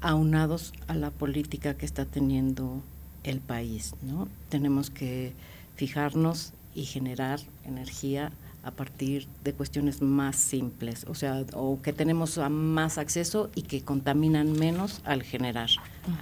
[0.00, 2.82] aunados a la política que está teniendo
[3.24, 4.28] el país, ¿no?
[4.48, 5.32] Tenemos que
[5.76, 12.38] fijarnos y generar energía a partir de cuestiones más simples, o sea, o que tenemos
[12.50, 15.70] más acceso y que contaminan menos al generar,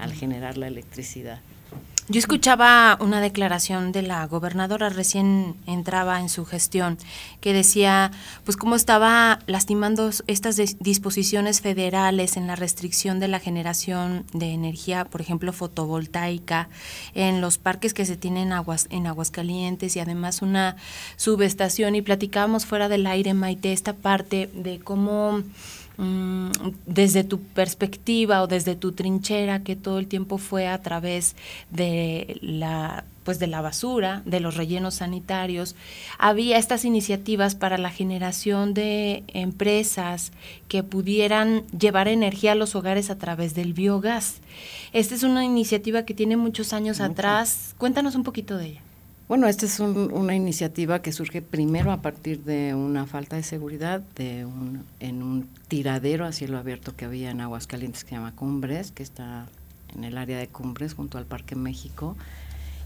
[0.00, 1.40] al generar la electricidad.
[2.10, 6.96] Yo escuchaba una declaración de la gobernadora recién entraba en su gestión
[7.42, 8.12] que decía
[8.44, 15.04] pues cómo estaba lastimando estas disposiciones federales en la restricción de la generación de energía,
[15.04, 16.70] por ejemplo, fotovoltaica
[17.12, 20.76] en los parques que se tienen aguas en Aguascalientes y además una
[21.16, 21.94] subestación.
[21.94, 25.42] Y platicábamos fuera del aire Maite esta parte de cómo
[26.00, 26.50] Mm,
[26.86, 31.34] desde tu perspectiva o desde tu trinchera que todo el tiempo fue a través
[31.70, 35.76] de la pues de la basura, de los rellenos sanitarios,
[36.18, 40.32] había estas iniciativas para la generación de empresas
[40.66, 44.36] que pudieran llevar energía a los hogares a través del biogás.
[44.94, 47.74] Esta es una iniciativa que tiene muchos años atrás.
[47.76, 48.87] Cuéntanos un poquito de ella.
[49.28, 54.00] Bueno, esta es una iniciativa que surge primero a partir de una falta de seguridad
[54.16, 58.34] de un, en un tiradero a cielo abierto que había en Aguascalientes que se llama
[58.34, 59.44] Cumbres, que está
[59.94, 62.16] en el área de Cumbres junto al Parque México.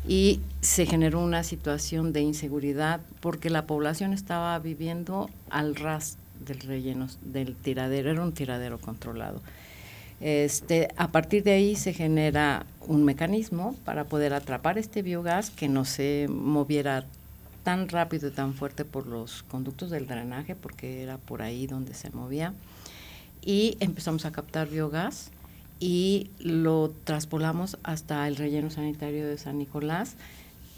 [0.09, 6.59] Y se generó una situación de inseguridad porque la población estaba viviendo al ras del
[6.59, 9.41] relleno, del tiradero, era un tiradero controlado.
[10.23, 15.69] Este, a partir de ahí se genera un mecanismo para poder atrapar este biogás que
[15.69, 17.07] no se moviera
[17.65, 21.93] tan rápido y tan fuerte por los conductos del drenaje, porque era por ahí donde
[21.95, 22.55] se movía.
[23.45, 25.33] Y empezamos a captar biogás
[25.81, 30.15] y lo traspolamos hasta el relleno sanitario de San Nicolás,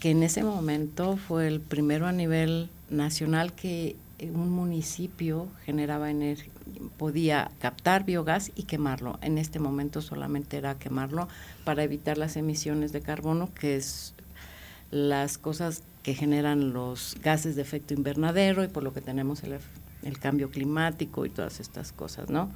[0.00, 6.53] que en ese momento fue el primero a nivel nacional que un municipio generaba energía
[6.96, 9.18] podía captar biogás y quemarlo.
[9.22, 11.28] En este momento solamente era quemarlo
[11.64, 14.14] para evitar las emisiones de carbono, que es
[14.90, 19.58] las cosas que generan los gases de efecto invernadero y por lo que tenemos el,
[20.02, 22.50] el cambio climático y todas estas cosas, ¿no?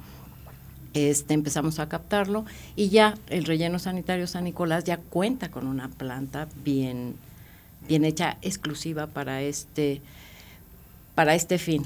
[0.93, 2.45] Este, empezamos a captarlo
[2.75, 7.15] y ya el relleno sanitario San Nicolás ya cuenta con una planta bien,
[7.87, 10.01] bien hecha exclusiva para este,
[11.13, 11.83] para este fin.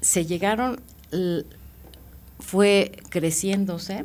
[0.00, 0.80] Se llegaron
[2.40, 4.04] fue creciéndose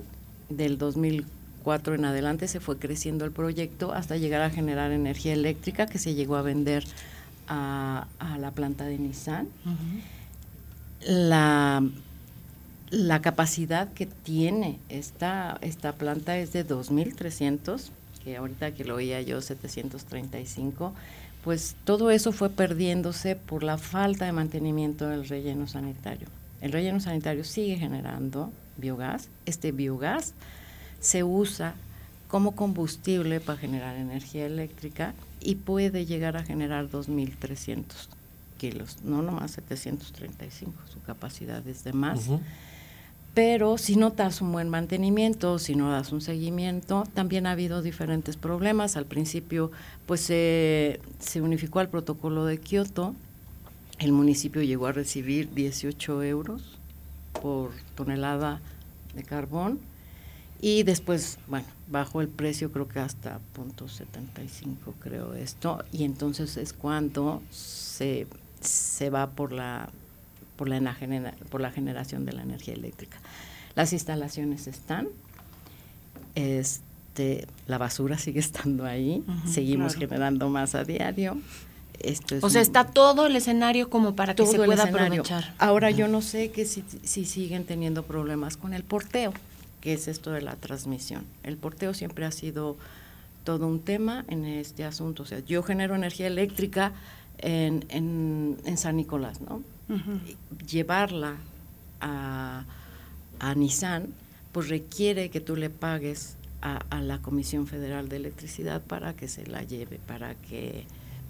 [0.50, 5.88] del 2004 en adelante, se fue creciendo el proyecto hasta llegar a generar energía eléctrica
[5.88, 6.86] que se llegó a vender
[7.48, 8.08] a,
[8.40, 9.48] la planta de Nissan.
[11.02, 11.84] la,
[12.92, 17.90] la capacidad que tiene esta, esta planta es de 2.300,
[18.24, 20.94] que ahorita que lo oía yo 735,
[21.44, 26.28] pues todo eso fue perdiéndose por la falta de mantenimiento del relleno sanitario.
[26.66, 29.30] El relleno sanitario sigue generando biogás.
[29.46, 30.34] Este biogás
[31.00, 31.76] se usa
[32.28, 37.84] como combustible para generar energía eléctrica y puede llegar a generar 2.300
[38.58, 42.32] kilos, no nomás 735, su capacidad es de más.
[43.36, 47.84] Pero si no das un buen mantenimiento, si no das un seguimiento, también ha habido
[47.84, 48.98] diferentes problemas.
[48.98, 49.72] Al principio,
[50.08, 51.00] pues se
[51.36, 53.14] unificó al protocolo de Kioto,
[54.00, 56.78] el municipio llegó a recibir 18 euros
[57.42, 58.62] por tonelada
[59.16, 59.80] de carbón
[60.62, 66.58] y después, bueno, bajó el precio creo que hasta punto 75 creo esto y entonces
[66.58, 68.28] es cuando se,
[68.62, 69.90] se va por la
[70.56, 70.96] por la,
[71.50, 73.18] por la generación de la energía eléctrica.
[73.76, 75.08] Las instalaciones están,
[76.36, 81.38] este, la basura sigue estando ahí, seguimos generando más a diario,
[82.42, 85.54] o sea, está todo el escenario como para que se pueda aprovechar.
[85.58, 86.84] Ahora yo no sé que si,
[87.26, 89.34] siguen teniendo problemas con el porteo,
[89.82, 91.26] que es esto de la transmisión.
[91.44, 92.78] El porteo siempre ha sido
[93.44, 95.24] todo un tema en este asunto.
[95.24, 96.94] O sea, yo genero energía eléctrica
[97.38, 99.62] en, en, San Nicolás, ¿no?
[100.68, 101.36] Llevarla
[102.02, 102.66] a,
[103.40, 104.08] a Nissan,
[104.52, 109.28] pues requiere que tú le pagues a, a, la Comisión Federal de Electricidad para que
[109.28, 110.86] se la lleve, para que,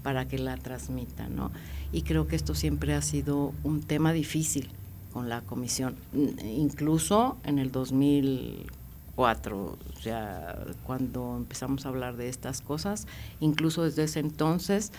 [0.05, 1.51] para que la transmita, ¿no?
[1.91, 4.69] Y creo que esto siempre ha sido un tema difícil
[5.11, 12.61] con la comisión, incluso en el 2004, o sea, cuando empezamos a hablar de estas
[12.61, 13.07] cosas,
[13.39, 14.91] incluso desde ese entonces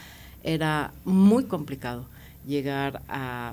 [0.42, 2.06] era muy complicado
[2.44, 3.52] llegar a,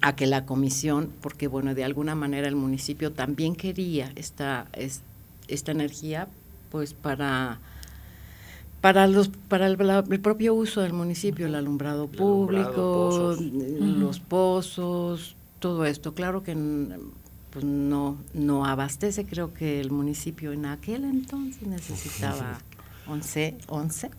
[0.00, 4.66] a que la comisión, porque bueno, de alguna manera el municipio también quería esta,
[5.46, 6.26] esta energía,
[6.72, 7.60] pues para
[8.86, 9.76] para los para el,
[10.20, 16.14] propio uso del municipio, el alumbrado público, los pozos, todo esto.
[16.14, 16.56] Claro que
[17.50, 22.60] pues no, no abastece, creo que el municipio en aquel entonces necesitaba
[23.08, 24.10] 11, 11,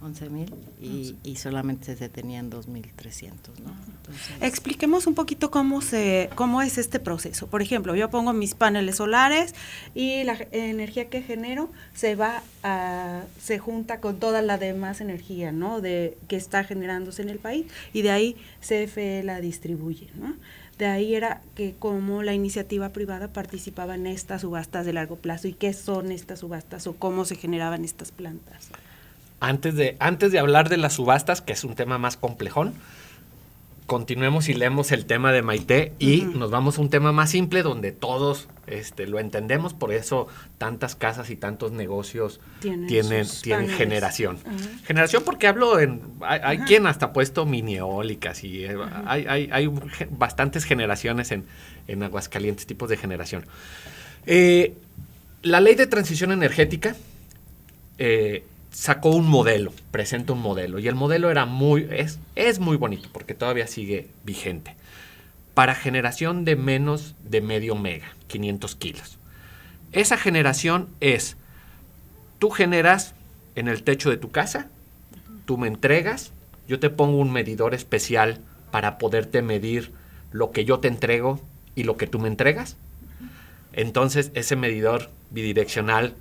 [0.00, 3.32] 11 mil y, solamente se tenían 2.300.
[3.64, 3.74] ¿no?
[4.40, 7.46] Expliquemos un poquito cómo, se, cómo es este proceso.
[7.46, 9.54] Por ejemplo, yo pongo mis paneles solares
[9.94, 15.52] y la energía que genero se va a, se junta con toda la demás energía
[15.52, 15.80] ¿no?
[15.80, 20.08] de, que está generándose en el país y de ahí CFE la distribuye.
[20.14, 20.34] ¿no?
[20.78, 25.48] De ahí era que como la iniciativa privada participaba en estas subastas de largo plazo
[25.48, 28.70] y qué son estas subastas o cómo se generaban estas plantas.
[29.40, 32.74] Antes de, antes de hablar de las subastas, que es un tema más complejón,
[33.86, 37.62] continuemos y leemos el tema de Maite y nos vamos a un tema más simple
[37.62, 40.26] donde todos este, lo entendemos, por eso
[40.58, 44.38] tantas casas y tantos negocios tienen, tienen, generación.
[44.84, 48.76] Generación porque hablo en, hay, quien hasta ha puesto mini eólicas y eh,
[49.06, 49.70] hay, hay,
[50.10, 51.44] bastantes generaciones en,
[51.86, 53.44] en, Aguascalientes, tipos de generación.
[54.26, 54.74] Eh,
[55.42, 56.96] la ley de transición energética
[57.98, 58.44] eh,
[58.76, 63.08] sacó un modelo, presenta un modelo, y el modelo era muy, es, es muy bonito
[63.10, 64.76] porque todavía sigue vigente.
[65.54, 69.18] Para generación de menos de medio mega, 500 kilos.
[69.92, 71.38] Esa generación es,
[72.38, 73.14] tú generas
[73.54, 74.68] en el techo de tu casa,
[75.46, 76.32] tú me entregas,
[76.68, 79.90] yo te pongo un medidor especial para poderte medir
[80.32, 81.40] lo que yo te entrego
[81.76, 82.76] y lo que tú me entregas.
[83.72, 86.14] Entonces ese medidor bidireccional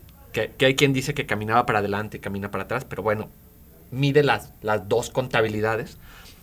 [0.58, 3.30] que, hay quien dice que caminaba para adelante y camina para atrás, pero bueno,
[3.92, 5.98] mide las, las dos contabilidades.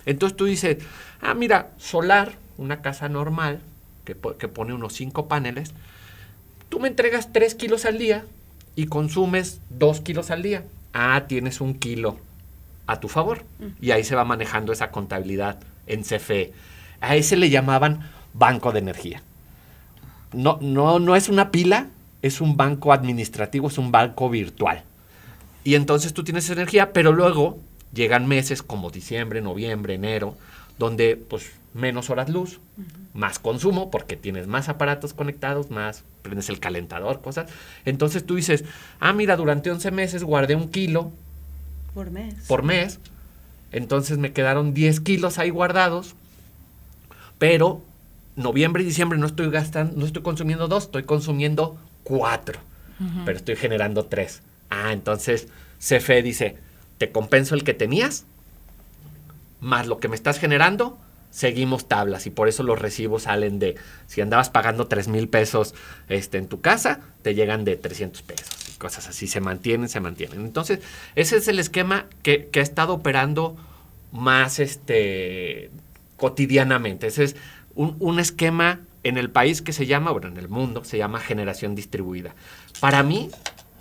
[0.07, 0.79] Entonces tú dices,
[1.21, 3.61] ah, mira, solar, una casa normal,
[4.05, 5.75] que, que pone unos cinco paneles,
[6.71, 8.25] tú me entregas tres kilos al día
[8.75, 10.65] y consumes dos kilos al día.
[10.95, 12.17] Ah, tienes un kilo
[12.87, 13.45] a tu favor.
[13.81, 16.53] Y ahí se va manejando esa contabilidad en CFE.
[17.01, 19.23] A ese le llamaban banco de energía.
[20.33, 21.89] No, no, no es una pila,
[22.23, 24.85] es un banco administrativo, es un banco virtual.
[25.65, 27.59] Y entonces tú tienes energía, pero luego
[27.93, 30.37] llegan meses como diciembre, noviembre, enero,
[30.79, 32.61] donde pues menos horas luz,
[33.15, 37.51] más consumo, porque tienes más aparatos conectados, más prendes el calentador, cosas.
[37.85, 38.65] Entonces tú dices,
[39.01, 41.13] ah, mira, durante 11 meses guardé un kilo.
[41.95, 42.35] Por mes.
[42.47, 42.99] Por mes.
[43.71, 46.15] Entonces me quedaron 10 kilos ahí guardados,
[47.39, 47.83] pero
[48.37, 52.61] noviembre y diciembre no estoy gastando, no estoy consumiendo dos, estoy consumiendo cuatro,
[53.25, 54.43] pero estoy generando tres.
[54.71, 55.49] Ah, entonces
[55.79, 56.57] CFE dice,
[56.99, 58.25] te compenso el que tenías,
[59.61, 60.99] más lo que me estás generando,
[61.31, 63.75] seguimos tablas y por eso los recibos salen de,
[64.07, 65.75] si andabas pagando tres mil pesos
[66.09, 69.99] este, en tu casa, te llegan de 300 pesos y cosas así, se mantienen, se
[69.99, 70.43] mantienen.
[70.43, 70.81] Entonces,
[71.17, 73.57] ese es el esquema que, que ha estado operando
[74.13, 75.71] más este,
[76.17, 77.07] cotidianamente.
[77.07, 77.37] Ese es
[77.75, 81.21] un, un esquema en el país que se llama, bueno, en el mundo, se llama
[81.21, 82.35] generación distribuida.
[82.81, 83.31] Para mí,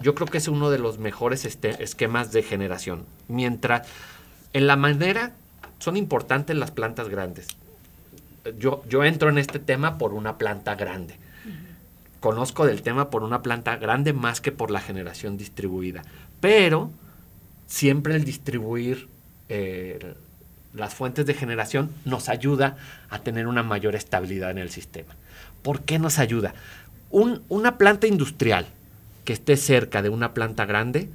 [0.02, 3.06] yo creo que es uno de los mejores este, esquemas de generación.
[3.28, 3.88] Mientras,
[4.54, 5.34] en la manera,
[5.80, 7.48] son importantes las plantas grandes.
[8.58, 11.16] Yo, yo entro en este tema por una planta grande.
[12.20, 16.04] Conozco del tema por una planta grande más que por la generación distribuida.
[16.40, 16.92] Pero
[17.68, 19.08] siempre el distribuir
[19.50, 20.16] eh,
[20.74, 22.78] las fuentes de generación nos ayuda
[23.10, 25.16] a tener una mayor estabilidad en el sistema.
[25.62, 26.54] ¿Por qué nos ayuda?
[27.14, 28.68] una planta industrial
[29.26, 31.10] que esté cerca de una planta grande,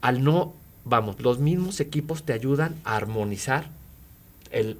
[0.00, 3.66] al no, vamos, los mismos equipos te ayudan a armonizar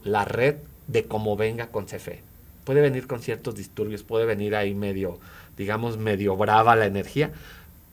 [0.05, 0.57] la red
[0.87, 2.23] de cómo venga con CFE.
[2.65, 5.19] Puede venir con ciertos disturbios, puede venir ahí medio,
[5.59, 7.31] digamos, medio brava la energía,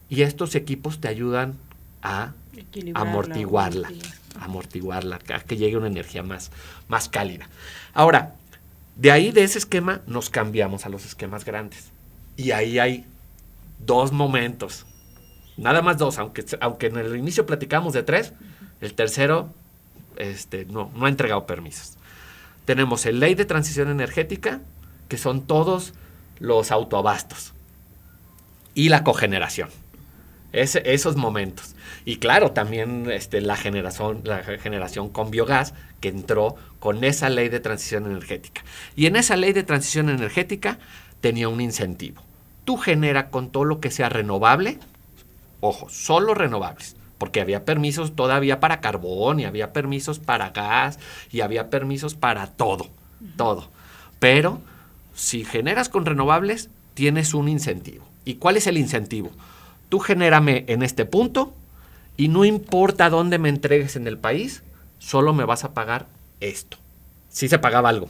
[0.10, 1.56] y estos equipos te ayudan
[2.02, 2.34] a
[2.94, 3.90] amortiguarla amortiguarla,
[4.40, 6.52] a que llegue una energía más,
[6.88, 7.48] más cálida.
[7.94, 8.36] Ahora,
[8.96, 11.90] De ahí, de ese esquema, nos cambiamos a los esquemas grandes.
[12.38, 13.06] Y ahí hay
[13.80, 14.86] dos momentos.
[15.58, 18.34] Nada más dos, aunque, aunque en el inicio platicamos de tres,
[18.80, 19.54] el tercero
[20.18, 21.94] este, no, no ha entregado permisos.
[22.66, 24.62] Tenemos el ley de transición energética,
[25.08, 25.94] que son todos
[26.40, 27.54] los autoabastos,
[28.76, 29.70] y la cogeneración.
[30.54, 31.76] Esos momentos.
[32.06, 37.50] Y claro, también este, la, generación, la generación con biogás que entró con esa ley
[37.50, 38.64] de transición energética.
[38.96, 40.80] Y en esa ley de transición energética
[41.22, 42.22] tenía un incentivo.
[42.66, 44.80] Tú genera con todo lo que sea renovable,
[45.60, 51.00] ojo, solo renovables, porque había permisos todavía para carbón y había permisos para gas
[51.32, 52.90] y había permisos para todo,
[53.38, 53.70] todo.
[54.20, 54.60] Pero
[55.14, 58.06] si generas con renovables, tienes un incentivo.
[58.26, 59.32] ¿Y cuál es el incentivo?
[59.92, 61.54] Tú genérame en este punto
[62.16, 64.64] y no importa dónde me entregues en el país,
[65.00, 66.06] solo me vas a pagar
[66.40, 66.78] esto.
[67.28, 68.10] Si se pagaba algo.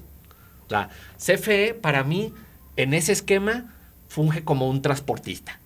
[0.70, 2.36] La CFE para mí
[2.76, 3.74] en ese esquema
[4.10, 5.60] funge como un transportista,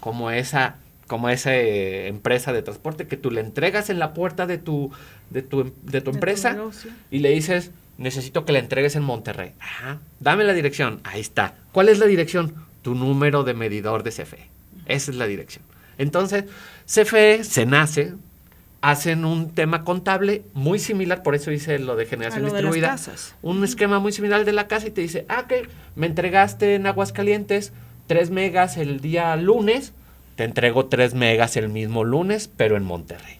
[0.00, 4.46] como esa como esa eh, empresa de transporte que tú le entregas en la puerta
[4.46, 4.92] de tu,
[5.30, 6.58] de tu, de tu empresa
[7.10, 9.52] y le dices, necesito que la entregues en Monterrey.
[10.20, 11.00] dame la dirección.
[11.04, 11.54] Ahí está.
[11.72, 12.54] ¿Cuál es la dirección?
[12.82, 14.53] Tu número de medidor de CFE.
[14.86, 15.64] Esa es la dirección.
[15.98, 16.44] Entonces,
[16.86, 18.14] CFE se nace,
[18.80, 22.96] hacen un tema contable muy similar, por eso hice lo de generación distribuida.
[23.42, 26.74] un esquema muy similar al de la casa y te dice, ah, que me entregaste
[26.74, 27.72] en Aguascalientes
[28.06, 29.92] 3 megas el día lunes,
[30.36, 33.38] te entrego 3 megas el mismo lunes, pero en Monterrey.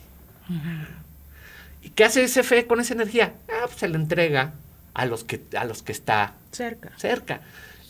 [1.82, 3.34] ¿Y qué hace CFE con esa energía?
[3.48, 4.54] Ah, pues se le entrega
[4.94, 6.92] a los que, a los que está cerca.
[6.96, 7.40] cerca.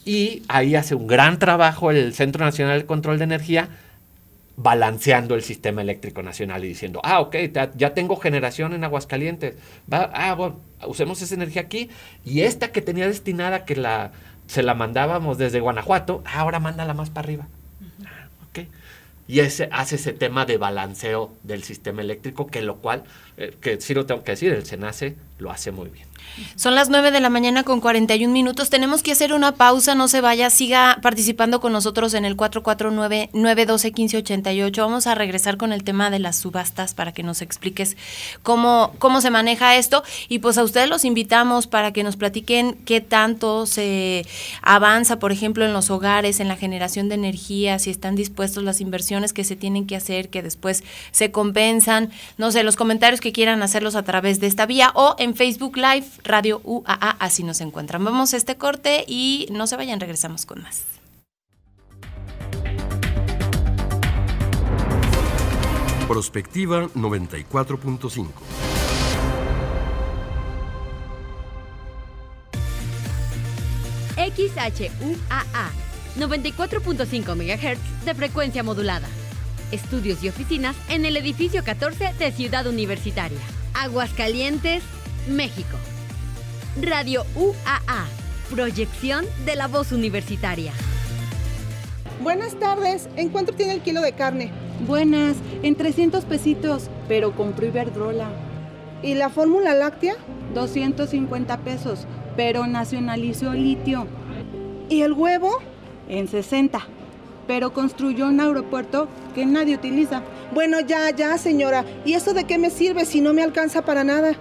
[0.05, 3.69] Y ahí hace un gran trabajo el Centro Nacional de Control de Energía
[4.57, 7.37] balanceando el sistema eléctrico nacional y diciendo, ah, ok,
[7.77, 9.57] ya tengo generación en Aguascalientes,
[9.93, 11.91] va, ah, bueno, usemos esa energía aquí
[12.25, 14.13] y esta que tenía destinada que la,
[14.47, 17.49] se la mandábamos desde Guanajuato, ahora mándala más para arriba.
[19.27, 23.05] Y ese hace ese tema de balanceo del sistema eléctrico, que lo cual,
[23.39, 26.07] eh, que sí lo tengo que decir, el SENACE lo hace muy bien.
[26.57, 28.71] Son las 9 de la mañana con 41 minutos.
[28.71, 34.77] Tenemos que hacer una pausa, no se vaya, siga participando con nosotros en el 449-912-1588.
[34.79, 37.97] Vamos a regresar con el tema de las subastas para que nos expliques
[38.43, 40.03] cómo, cómo se maneja esto.
[40.29, 44.27] Y pues a ustedes los invitamos para que nos platiquen qué tanto se
[44.63, 48.81] avanza, por ejemplo, en los hogares, en la generación de energía, si están dispuestos las
[48.81, 50.83] inversiones que se tienen que hacer, que después
[51.13, 52.11] se compensan.
[52.39, 55.77] No sé, los comentarios que quieran hacerlos a través de esta vía o en Facebook
[55.77, 58.03] Live Radio UAA, así nos encuentran.
[58.03, 60.85] Vamos a este corte y no se vayan, regresamos con más.
[66.09, 68.29] Prospectiva 94.5.
[74.17, 75.71] XHUAA
[76.19, 79.09] 94.5 MHz de frecuencia modulada.
[79.73, 83.41] Estudios y oficinas en el edificio 14 de Ciudad Universitaria.
[83.75, 84.83] Aguascalientes,
[85.29, 85.77] México.
[86.83, 88.05] Radio UAA,
[88.51, 90.73] proyección de la voz universitaria.
[92.21, 94.51] Buenas tardes, ¿en cuánto tiene el kilo de carne?
[94.85, 98.29] Buenas, en 300 pesitos, pero compré Iberdrola.
[99.05, 100.17] ¿Y la fórmula láctea?
[100.53, 104.09] 250 pesos, pero nacionalizó litio.
[104.89, 105.59] ¿Y el huevo?
[106.09, 106.81] En 60,
[107.47, 110.23] pero construyó un aeropuerto que nadie utiliza.
[110.53, 111.85] Bueno, ya, ya, señora.
[112.05, 114.33] ¿Y eso de qué me sirve si no me alcanza para nada?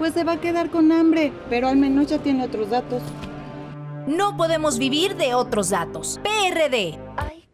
[0.00, 3.02] Pues se va a quedar con hambre, pero al menos ya tiene otros datos.
[4.06, 6.18] No podemos vivir de otros datos.
[6.22, 6.98] PRD.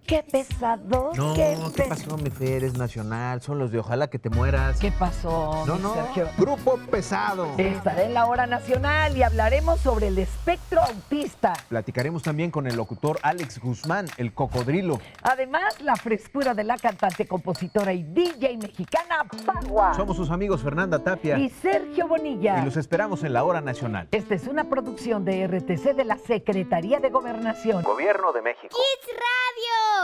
[0.06, 1.10] Qué pesado.
[1.16, 1.56] No, ¿qué,
[1.88, 2.62] pasó, mi Fer?
[2.62, 3.42] Es nacional.
[3.42, 4.78] Son los de ojalá que te mueras.
[4.78, 5.96] ¿Qué pasó, no, no.
[6.38, 7.48] Grupo pesado.
[7.58, 11.54] Estaré en la hora nacional y hablaremos sobre el espectro autista.
[11.68, 15.00] Platicaremos también con el locutor Alex Guzmán, el cocodrilo.
[15.22, 19.94] Además, la frescura de la cantante, compositora y DJ mexicana Pagua.
[19.94, 22.60] Somos sus amigos Fernanda Tapia y Sergio Bonilla.
[22.60, 24.06] Y los esperamos en la hora nacional.
[24.12, 27.82] Esta es una producción de RTC de la Secretaría de Gobernación.
[27.82, 28.68] Gobierno de México.
[28.68, 29.95] Kids Radio.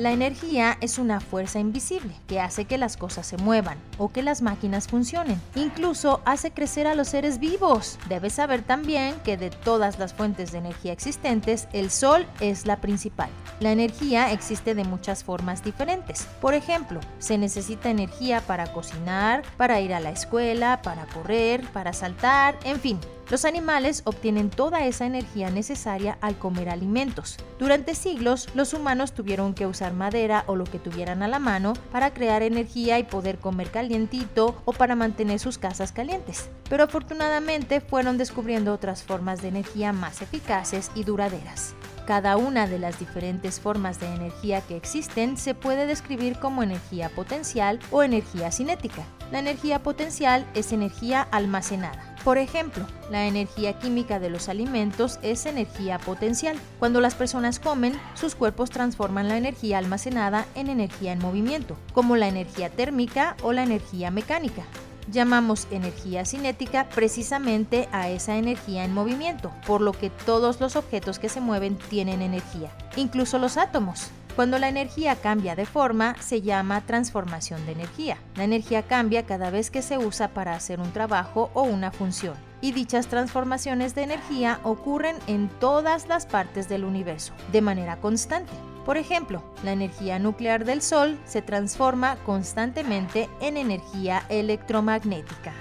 [0.00, 4.22] La energía es una fuerza invisible que hace que las cosas se muevan o que
[4.22, 5.38] las máquinas funcionen.
[5.54, 7.98] Incluso hace crecer a los seres vivos.
[8.08, 12.80] Debes saber también que de todas las fuentes de energía existentes, el sol es la
[12.80, 13.28] principal.
[13.60, 16.26] La energía existe de muchas formas diferentes.
[16.40, 21.92] Por ejemplo, se necesita energía para cocinar, para ir a la escuela, para correr, para
[21.92, 22.98] saltar, en fin.
[23.30, 27.36] Los animales obtienen toda esa energía necesaria al comer alimentos.
[27.60, 31.74] Durante siglos, los humanos tuvieron que usar madera o lo que tuvieran a la mano
[31.92, 36.48] para crear energía y poder comer calientito o para mantener sus casas calientes.
[36.68, 41.74] Pero afortunadamente fueron descubriendo otras formas de energía más eficaces y duraderas.
[42.06, 47.08] Cada una de las diferentes formas de energía que existen se puede describir como energía
[47.10, 49.04] potencial o energía cinética.
[49.30, 52.09] La energía potencial es energía almacenada.
[52.24, 56.58] Por ejemplo, la energía química de los alimentos es energía potencial.
[56.78, 62.16] Cuando las personas comen, sus cuerpos transforman la energía almacenada en energía en movimiento, como
[62.16, 64.64] la energía térmica o la energía mecánica.
[65.10, 71.18] Llamamos energía cinética precisamente a esa energía en movimiento, por lo que todos los objetos
[71.18, 74.10] que se mueven tienen energía, incluso los átomos.
[74.36, 78.16] Cuando la energía cambia de forma, se llama transformación de energía.
[78.36, 82.34] La energía cambia cada vez que se usa para hacer un trabajo o una función,
[82.60, 88.52] y dichas transformaciones de energía ocurren en todas las partes del universo, de manera constante.
[88.86, 95.52] Por ejemplo, la energía nuclear del Sol se transforma constantemente en energía electromagnética.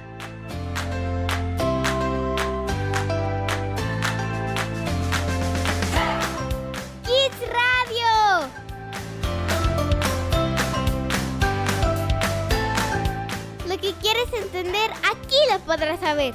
[14.01, 16.33] Quieres entender, aquí lo podrás saber.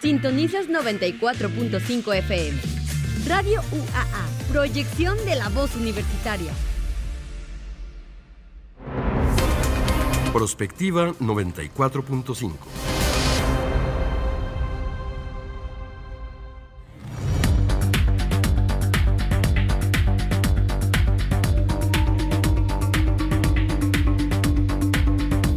[0.00, 2.58] Sintonizas 94.5 FM.
[3.26, 6.52] Radio UAA, proyección de la voz universitaria.
[10.32, 12.81] Prospectiva 94.5.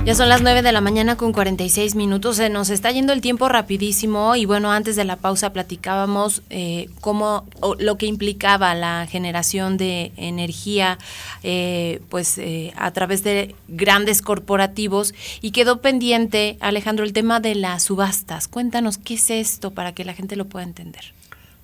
[0.06, 2.36] Ya son las 9 de la mañana con 46 minutos.
[2.36, 6.90] Se nos está yendo el tiempo rapidísimo y bueno, antes de la pausa platicábamos eh,
[7.02, 7.48] cómo
[7.80, 11.00] lo que implicaba la generación de energía
[11.42, 17.56] eh, pues eh, a través de grandes corporativos y quedó pendiente, Alejandro, el tema de
[17.56, 18.48] las subastas.
[18.48, 21.14] Cuéntanos qué es esto para que la gente lo pueda entender.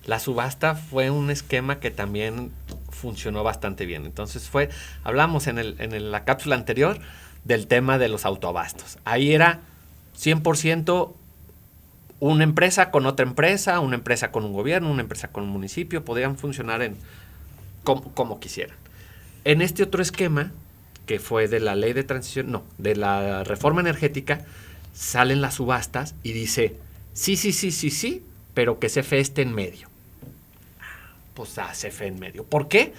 [0.08, 2.52] La subasta fue un esquema que también
[2.90, 4.08] funcionó bastante bien.
[4.08, 4.70] Entonces fue,
[5.04, 7.00] hablamos en, el, en la cápsula anterior,
[7.44, 8.98] del tema de los autoabastos.
[9.06, 9.62] Ahí era
[10.18, 11.14] 100%
[12.22, 16.06] una empresa con otra empresa, una empresa con un gobierno, una empresa con un municipio,
[16.06, 16.96] podían funcionar en
[17.84, 18.78] como, quisieran.
[19.44, 20.52] En este otro esquema,
[21.08, 24.46] que fue de la ley de transición, no, de la reforma energética,
[24.94, 26.76] salen las subastas y dice,
[27.14, 28.24] sí, sí, sí, sí, sí,
[28.54, 29.90] pero que CFE esté en medio.
[31.34, 32.44] Pues a CFE en medio.
[32.44, 32.94] ¿Por qué?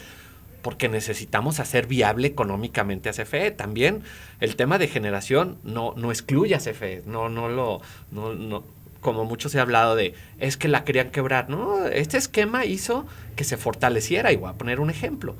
[0.62, 3.50] Porque necesitamos hacer viable económicamente a CFE.
[3.50, 4.02] También
[4.40, 8.64] el tema de generación no, no excluye a CFE, no, no lo, no, no,
[9.00, 11.50] como mucho se ha hablado de, es que la querían quebrar.
[11.50, 13.06] No, este esquema hizo
[13.36, 15.36] que se fortaleciera y voy a poner un ejemplo.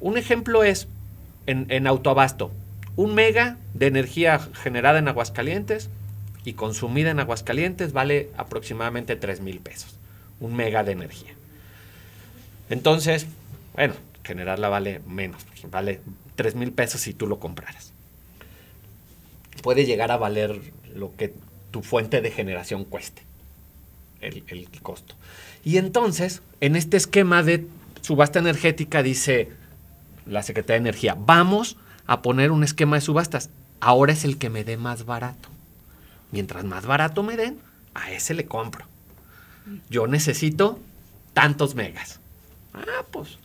[0.00, 0.88] Un ejemplo es
[1.46, 2.50] en, en autoabasto,
[2.96, 5.90] un mega de energía generada en Aguascalientes
[6.44, 9.96] y consumida en Aguascalientes vale aproximadamente 3 mil pesos.
[10.38, 11.32] Un mega de energía.
[12.70, 13.26] Entonces,
[13.74, 13.94] bueno,
[14.24, 16.00] generarla vale menos, vale
[16.36, 17.92] 3 mil pesos si tú lo compraras.
[19.62, 21.34] Puede llegar a valer lo que
[21.70, 23.22] tu fuente de generación cueste,
[24.20, 25.14] el, el costo.
[25.64, 27.66] Y entonces, en este esquema de
[28.00, 29.50] subasta energética, dice
[30.26, 33.50] la Secretaría de Energía, vamos a poner un esquema de subastas.
[33.80, 35.48] Ahora es el que me dé más barato.
[36.32, 37.58] Mientras más barato me den,
[37.94, 38.86] a ese le compro.
[39.88, 40.78] Yo necesito
[41.34, 42.20] tantos megas.
[42.72, 43.38] Ah, pues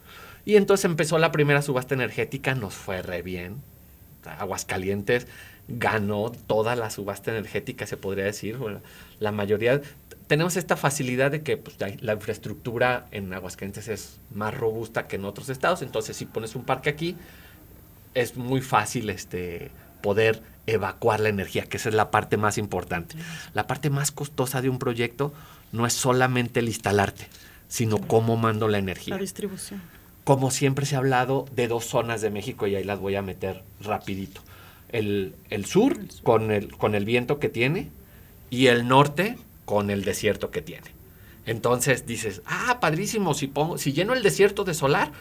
[0.46, 3.58] y entonces empezó la primera subasta energética, nos fue re bien.
[4.40, 5.28] Aguascalientes
[5.68, 8.58] ganó toda la subasta energética, se podría decir.
[9.20, 9.82] La mayoría,
[10.28, 15.26] tenemos esta facilidad de que pues, la infraestructura en Aguascalientes es más robusta que en
[15.26, 15.82] otros estados.
[15.82, 17.16] Entonces, si pones un parque aquí,
[18.14, 19.72] es muy fácil este,
[20.02, 23.16] poder evacuar la energía, que esa es la parte más importante.
[23.54, 25.34] La parte más costosa de un proyecto
[25.72, 27.28] no es solamente el instalarte,
[27.68, 29.16] sino cómo mando la energía.
[29.16, 29.95] La distribución
[30.26, 33.22] como siempre se ha hablado de dos zonas de México y ahí las voy a
[33.22, 34.42] meter rapidito.
[34.92, 35.34] El,
[35.66, 37.90] sur, Con, el, con el viento que tiene
[38.50, 40.88] y el norte con el desierto que tiene.
[41.46, 45.12] Entonces dices, ah, padrísimo, si, pongo, si lleno el desierto de solar,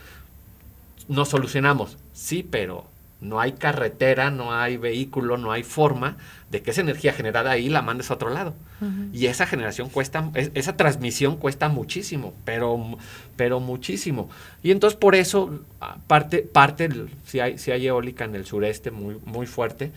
[1.09, 1.99] nos solucionamos.
[2.15, 2.87] Sí, pero
[3.25, 6.17] no hay carretera, no hay vehículo, no hay forma
[6.51, 8.55] de que esa energía generada ahí la mandes a otro lado.
[9.15, 12.99] Y esa generación cuesta, esa transmisión cuesta muchísimo, pero,
[13.35, 14.29] pero muchísimo.
[14.63, 15.61] Y entonces por eso,
[16.07, 16.91] parte, parte
[17.25, 19.91] si, hay, si hay eólica en el sureste muy, muy fuerte,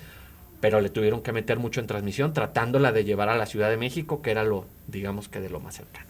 [0.62, 3.76] pero le tuvieron que meter mucho en transmisión, tratándola de llevar a la Ciudad de
[3.76, 6.08] México, que era lo, digamos que de lo más cercano.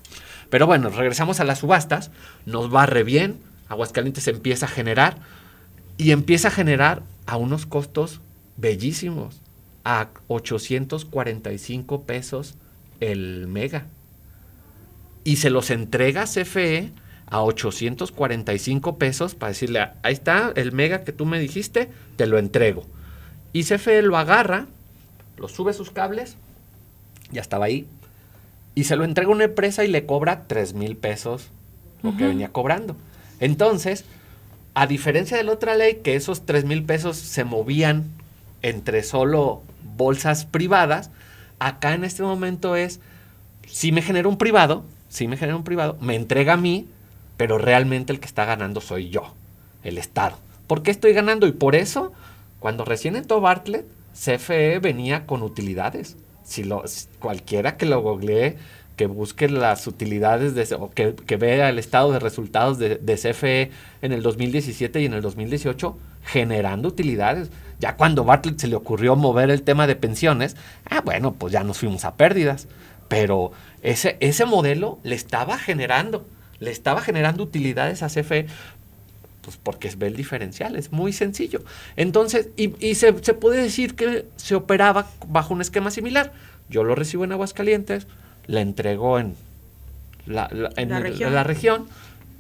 [0.51, 2.11] Pero bueno, regresamos a las subastas,
[2.45, 3.39] nos va re bien,
[3.69, 5.17] Aguascalientes empieza a generar
[5.97, 8.21] y empieza a generar a unos costos
[8.55, 9.41] bellísimos,
[9.83, 12.55] a 845 pesos
[12.99, 13.85] el mega.
[15.23, 16.91] Y se los entrega CFE
[17.29, 22.37] a 845 pesos para decirle, ahí está el mega que tú me dijiste, te lo
[22.37, 22.85] entrego.
[23.51, 24.67] Y CFE lo agarra,
[25.37, 26.37] lo sube sus cables,
[27.31, 27.87] ya estaba ahí,
[28.75, 31.47] y se lo entrega a una empresa y le cobra 3 mil pesos
[32.03, 32.95] lo que venía cobrando.
[33.39, 34.05] Entonces,
[34.77, 38.11] a diferencia de la otra ley, que esos 3 mil pesos se movían
[38.61, 39.63] entre solo
[39.97, 41.09] bolsas privadas,
[41.57, 42.99] acá en este momento es,
[43.67, 46.85] si me genera un privado, si me genera un privado, me entrega a mí,
[47.37, 49.33] pero realmente el que está ganando soy yo,
[49.83, 50.37] el Estado.
[50.67, 51.47] ¿Por qué estoy ganando?
[51.47, 52.13] Y por eso,
[52.59, 56.17] cuando recién entró Bartlett, CFE venía con utilidades.
[56.43, 56.83] Si lo,
[57.17, 58.57] cualquiera que lo googlee,
[58.97, 63.71] que busque las utilidades de, o que, vea el estado de resultados de, CFE
[64.01, 67.49] en el 2017 y en el 2018 generando utilidades.
[67.79, 70.57] Ya cuando Bartlett se le ocurrió mover el tema de pensiones,
[70.89, 72.67] ah, bueno, pues ya nos fuimos a pérdidas.
[73.07, 73.51] Pero
[73.83, 76.27] ese, ese modelo le estaba generando,
[76.59, 78.47] le estaba generando utilidades a CFE,
[79.43, 81.61] pues porque ve el diferencial, es muy sencillo.
[81.95, 86.33] Entonces, y, y se, se puede decir que se operaba bajo un esquema similar.
[86.67, 88.07] Yo lo recibo en Aguascalientes,
[88.47, 89.35] la entregó en
[90.25, 91.33] la, en la, región.
[91.33, 91.87] la región.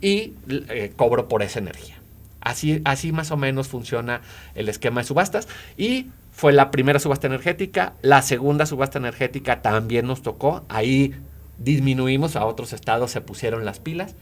[0.01, 1.95] y eh, cobro por esa energía.
[2.41, 4.21] Así, así más o menos funciona
[4.55, 5.47] el esquema de subastas.
[5.77, 7.93] Y fue la primera subasta energética.
[8.01, 10.63] La segunda subasta energética también nos tocó.
[10.69, 11.13] Ahí
[11.57, 14.15] disminuimos, a otros estados se pusieron las pilas.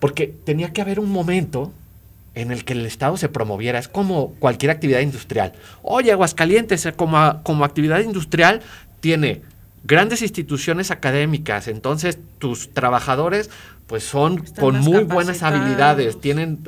[0.00, 1.72] Porque tenía que haber un momento
[2.34, 3.78] en el que el Estado se promoviera.
[3.78, 5.52] Es como cualquier actividad industrial.
[5.82, 8.62] Oye, Aguascalientes, eh, como, como actividad industrial,
[9.00, 9.42] tiene
[9.84, 13.50] grandes instituciones académicas, entonces tus trabajadores
[13.86, 16.62] pues son con muy buenas habilidades, tienen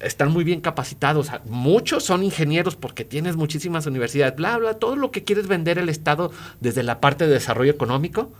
[0.00, 5.10] están muy bien capacitados, muchos son ingenieros porque tienes muchísimas universidades, bla bla, todo lo
[5.10, 8.32] que quieres vender el Estado desde la parte de desarrollo económico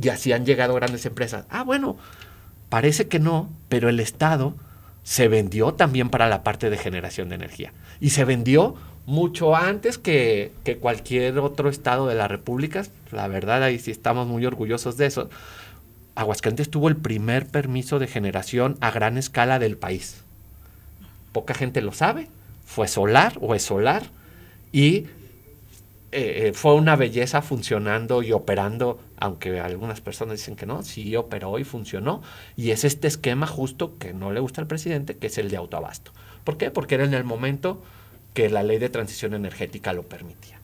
[0.00, 1.46] y así han llegado grandes empresas.
[1.50, 1.96] Ah, bueno,
[2.68, 4.54] parece que no, pero el Estado
[5.02, 8.76] se vendió también para la parte de generación de energía y se vendió
[9.06, 12.84] mucho antes que, cualquier otro estado de la República.
[13.10, 15.30] La verdad, ahí sí estamos muy orgullosos de eso.
[16.14, 20.22] Aguascalientes tuvo el primer permiso de generación a gran escala del país.
[21.32, 22.28] Poca gente lo sabe.
[22.64, 24.02] Fue solar o es solar.
[24.72, 25.06] Y
[26.12, 31.16] eh, eh, fue una belleza funcionando y operando, aunque algunas personas dicen que no, sí
[31.16, 32.22] operó y funcionó.
[32.56, 35.56] Y es este esquema justo que no le gusta al presidente, que es el de
[35.56, 36.12] autoabasto.
[36.44, 36.70] ¿Por qué?
[36.70, 37.82] Porque era en el momento
[38.34, 40.58] que la ley de transición energética lo permitía.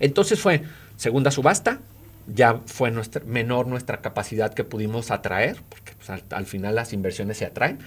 [0.00, 0.64] Entonces fue
[0.96, 1.80] segunda subasta,
[2.26, 7.38] ya fue nuestra, menor nuestra capacidad que pudimos atraer, porque pues, al, final las inversiones
[7.38, 7.78] se atraen,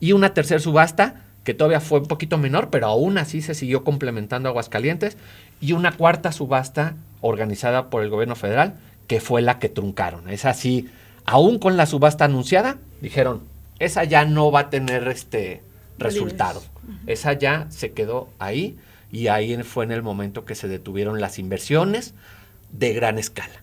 [0.00, 3.84] y una tercera subasta que todavía fue un poquito menor, pero aún así se siguió
[3.84, 5.16] complementando Aguascalientes,
[5.60, 8.74] y una cuarta subasta organizada por el gobierno federal,
[9.06, 10.28] que fue la que truncaron.
[10.28, 10.88] Es así,
[11.24, 13.42] aún con la subasta anunciada, dijeron,
[13.78, 15.62] esa ya no va a tener este
[15.98, 16.62] resultado.
[17.06, 18.76] Esa ya se quedó ahí
[19.12, 22.14] y ahí fue en el momento que se detuvieron las inversiones
[22.72, 23.62] de gran escala.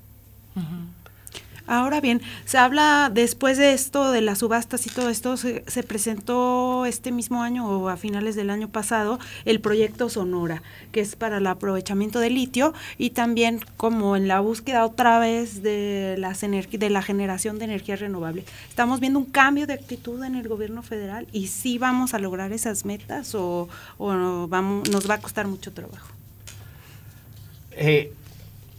[1.72, 6.86] Ahora bien, se habla después de esto, de las subastas y todo esto, se, presentó
[6.86, 11.38] este mismo año o a finales del año pasado el proyecto Sonora, que es para
[11.38, 16.90] el aprovechamiento de litio y también como en la búsqueda otra vez de, las de
[16.90, 18.44] la generación de energía renovable.
[18.68, 22.52] Estamos viendo un cambio de actitud en el gobierno federal y sí vamos a lograr
[22.52, 26.10] esas metas o, vamos, nos va a costar mucho trabajo.
[27.72, 28.12] Eh,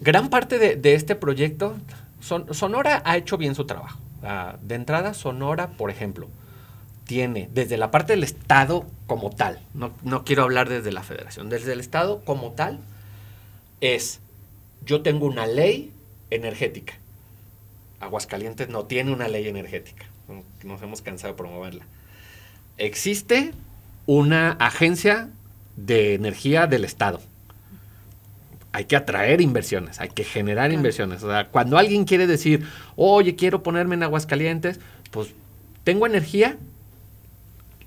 [0.03, 1.75] gran parte de este proyecto
[2.23, 3.99] Sonora ha hecho bien su trabajo.
[4.63, 6.29] De entrada, Sonora, por ejemplo,
[7.05, 11.73] tiene desde la parte del Estado como tal, no, quiero hablar desde la federación, desde
[11.73, 12.79] el Estado como tal,
[13.81, 14.21] es,
[14.87, 15.93] yo tengo una ley
[16.31, 16.95] energética.
[18.01, 20.07] Aguascalientes no tiene una ley energética,
[20.63, 21.85] nos hemos cansado de promoverla.
[22.79, 23.53] Existe
[24.07, 25.29] una agencia
[25.77, 27.21] de energía del Estado
[28.73, 31.23] hay que atraer inversiones, hay que generar inversiones.
[31.23, 32.67] O sea, cuando alguien quiere decir,
[32.97, 35.29] oye, quiero ponerme en Aguascalientes, pues
[35.85, 36.57] tengo energía,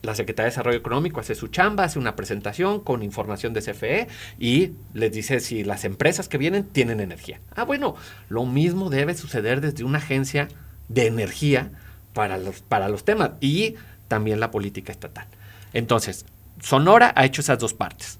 [0.04, 4.08] la Secretaría de Desarrollo Económico hace su chamba, hace una presentación con información de CFE
[4.38, 7.40] y les dice si las empresas que vienen tienen energía.
[7.56, 7.96] Ah, bueno,
[8.30, 10.48] lo mismo debe suceder desde una agencia
[10.88, 11.72] de energía
[12.14, 13.76] para los, para los temas y
[14.08, 15.26] también la política estatal.
[15.74, 16.26] Entonces,
[16.62, 18.20] Sonora ha hecho esas dos partes.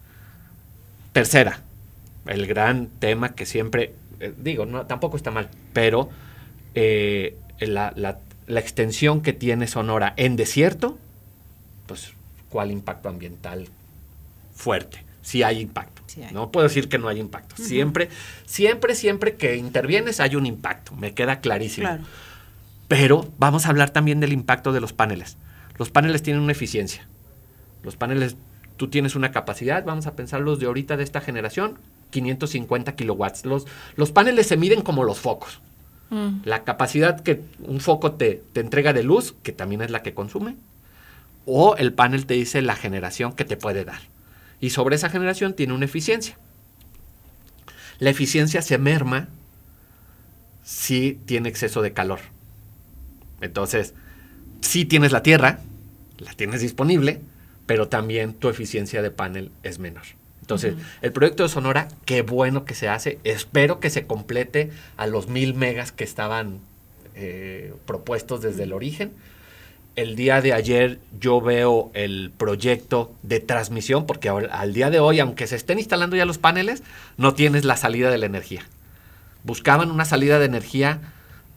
[1.14, 1.62] Tercera,
[2.26, 6.10] el gran tema que siempre, eh, digo, no, tampoco está mal, pero
[6.74, 10.98] eh, la, la, la extensión que tiene Sonora en desierto,
[11.88, 12.14] pues,
[12.50, 13.68] ¿cuál impacto ambiental
[14.54, 15.04] fuerte?
[15.22, 15.96] Sí hay impacto.
[16.32, 17.56] No puedo decir que no hay impacto.
[17.58, 18.10] Siempre,
[18.46, 20.94] siempre, siempre que intervienes hay un impacto.
[20.96, 21.90] Me queda clarísimo.
[22.88, 25.38] Pero vamos a hablar también del impacto de los paneles.
[25.78, 27.08] Los paneles tienen una eficiencia.
[27.84, 28.38] Los paneles,
[28.78, 31.78] tú tienes una capacidad, vamos a pensar los de ahorita de esta generación,
[32.12, 33.46] 550 kilowatts.
[33.46, 35.62] Los, los paneles se miden como los focos.
[36.10, 36.42] Mm.
[36.44, 40.14] La capacidad que un foco te, te entrega de luz, que también es la que
[40.14, 40.56] consume,
[41.46, 44.00] o el panel te dice la generación que te puede dar
[44.60, 46.38] y sobre esa generación tiene una eficiencia.
[48.00, 49.28] La eficiencia se merma
[50.64, 52.20] si tiene exceso de calor.
[53.42, 53.94] Entonces,
[54.62, 55.60] si tienes la tierra,
[56.18, 57.22] la tienes disponible,
[57.66, 60.04] pero también tu eficiencia de panel es menor.
[60.46, 63.20] Entonces, el proyecto de Sonora, qué bueno que se hace.
[63.24, 66.60] Espero que se complete a los mil megas que estaban
[67.16, 69.12] eh, propuestos desde el origen
[69.96, 75.20] el día de ayer yo veo el proyecto de transmisión, porque al día de hoy,
[75.20, 76.84] aunque se estén instalando ya los paneles,
[77.18, 78.64] no tienes la salida de la energía.
[79.44, 81.00] Buscaban una salida de energía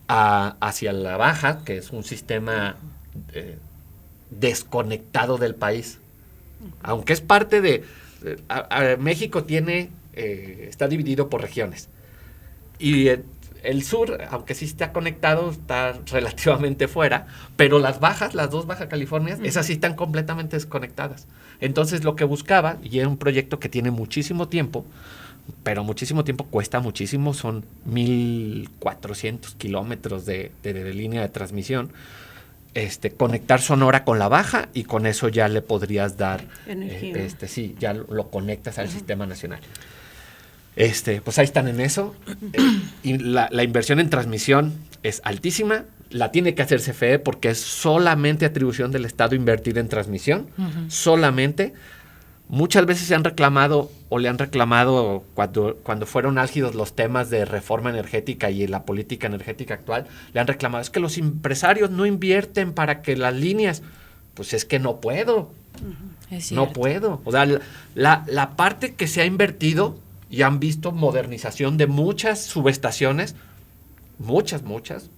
[0.07, 2.76] hacia la baja, que es un sistema
[3.32, 3.59] eh,
[4.30, 5.99] desconectado del país.
[6.82, 7.84] Aunque es parte de...
[8.99, 11.89] México tiene, eh, está dividido por regiones.
[12.79, 13.23] Y eh,
[13.62, 18.89] el sur, aunque sí está conectado, está relativamente fuera, pero las bajas, las dos Baja
[18.89, 21.27] Californias, esas sí están completamente desconectadas.
[21.61, 24.85] Entonces lo que buscaba, y era un proyecto que tiene muchísimo tiempo,
[25.62, 30.53] pero muchísimo tiempo cuesta muchísimo, son 1.400 kilómetros de,
[30.95, 31.91] línea de transmisión,
[32.79, 37.49] este, conectar Sonora con la baja y con eso ya le podrías dar, eh, este,
[37.49, 39.61] sí, ya lo, conectas al sistema nacional.
[40.76, 42.14] Este, pues ahí están en eso.
[43.03, 45.87] y la, inversión en transmisión es altísima.
[46.11, 50.49] La tiene que hacer CFE porque es solamente atribución del Estado invertir en transmisión.
[50.87, 51.74] Solamente.
[52.49, 57.29] Muchas veces se han reclamado o le han reclamado cuando, cuando fueron álgidos los temas
[57.29, 61.91] de reforma energética y la política energética actual, le han reclamado, es que los empresarios
[61.91, 63.83] no invierten para que las líneas,
[64.33, 65.51] pues es que no puedo,
[66.53, 67.21] no puedo.
[67.25, 67.47] O sea,
[67.95, 69.99] la, la parte que se ha invertido
[70.31, 73.35] y han visto modernización de muchas subestaciones,
[74.19, 75.11] muchas, muchas.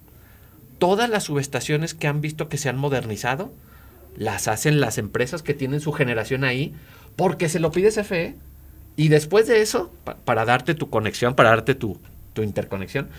[0.79, 3.53] Todas las subestaciones que han visto que se han modernizado,
[4.17, 6.73] las hacen las empresas que tienen su generación ahí,
[7.21, 8.33] porque se lo pide CFE.
[8.95, 9.91] Y después de eso,
[10.25, 11.99] para darte tu conexión, para darte tu,
[12.33, 13.09] tu interconexión,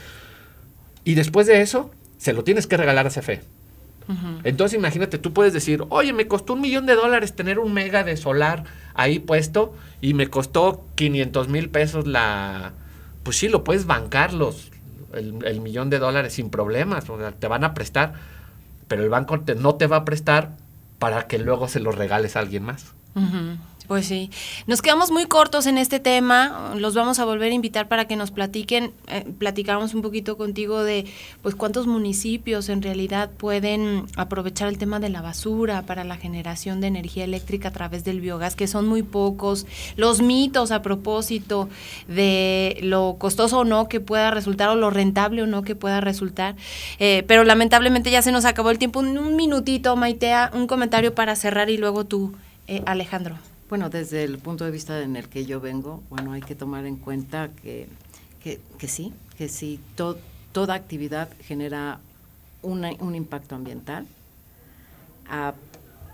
[1.05, 3.43] y después de eso, se lo tienes que regalar a CFE.
[4.43, 8.03] Entonces imagínate, tú puedes decir, oye, me costó un millón de dólares tener un mega
[8.03, 12.73] de solar ahí puesto y me costó 500 mil pesos la...
[13.23, 14.73] Pues sí, lo puedes bancar los,
[15.13, 18.15] el, millón de dólares sin problemas, o sea, te van a prestar,
[18.89, 20.57] pero el banco no te va a prestar
[20.99, 22.95] para que luego se lo regales a alguien más.
[23.89, 24.31] Pues sí,
[24.69, 28.15] nos quedamos muy cortos en este tema, los vamos a volver a invitar para que
[28.15, 31.05] nos platiquen, eh, platicamos un poquito contigo de
[31.43, 36.81] pues cuántos municipios en realidad pueden aprovechar el tema de la basura para la generación
[36.81, 39.67] de energía eléctrica a través del biogás, que son muy pocos,
[39.97, 41.69] los mitos a propósito
[42.07, 46.01] de lo costoso o no que pueda resultar o lo rentable o no que pueda
[46.01, 46.55] resultar,
[47.01, 51.35] eh, pero lamentablemente ya se nos acabó el tiempo, un, minutito, Maitea, un comentario para
[51.35, 52.33] cerrar y luego tú,
[52.69, 53.52] eh, Alejandro.
[53.73, 56.85] Bueno, desde el punto de vista en el que yo vengo, bueno, hay que tomar
[56.85, 57.89] en cuenta que,
[58.43, 59.81] que, sí, que sí,
[60.53, 61.99] toda actividad genera
[62.61, 64.07] un impacto ambiental,
[65.27, 65.55] a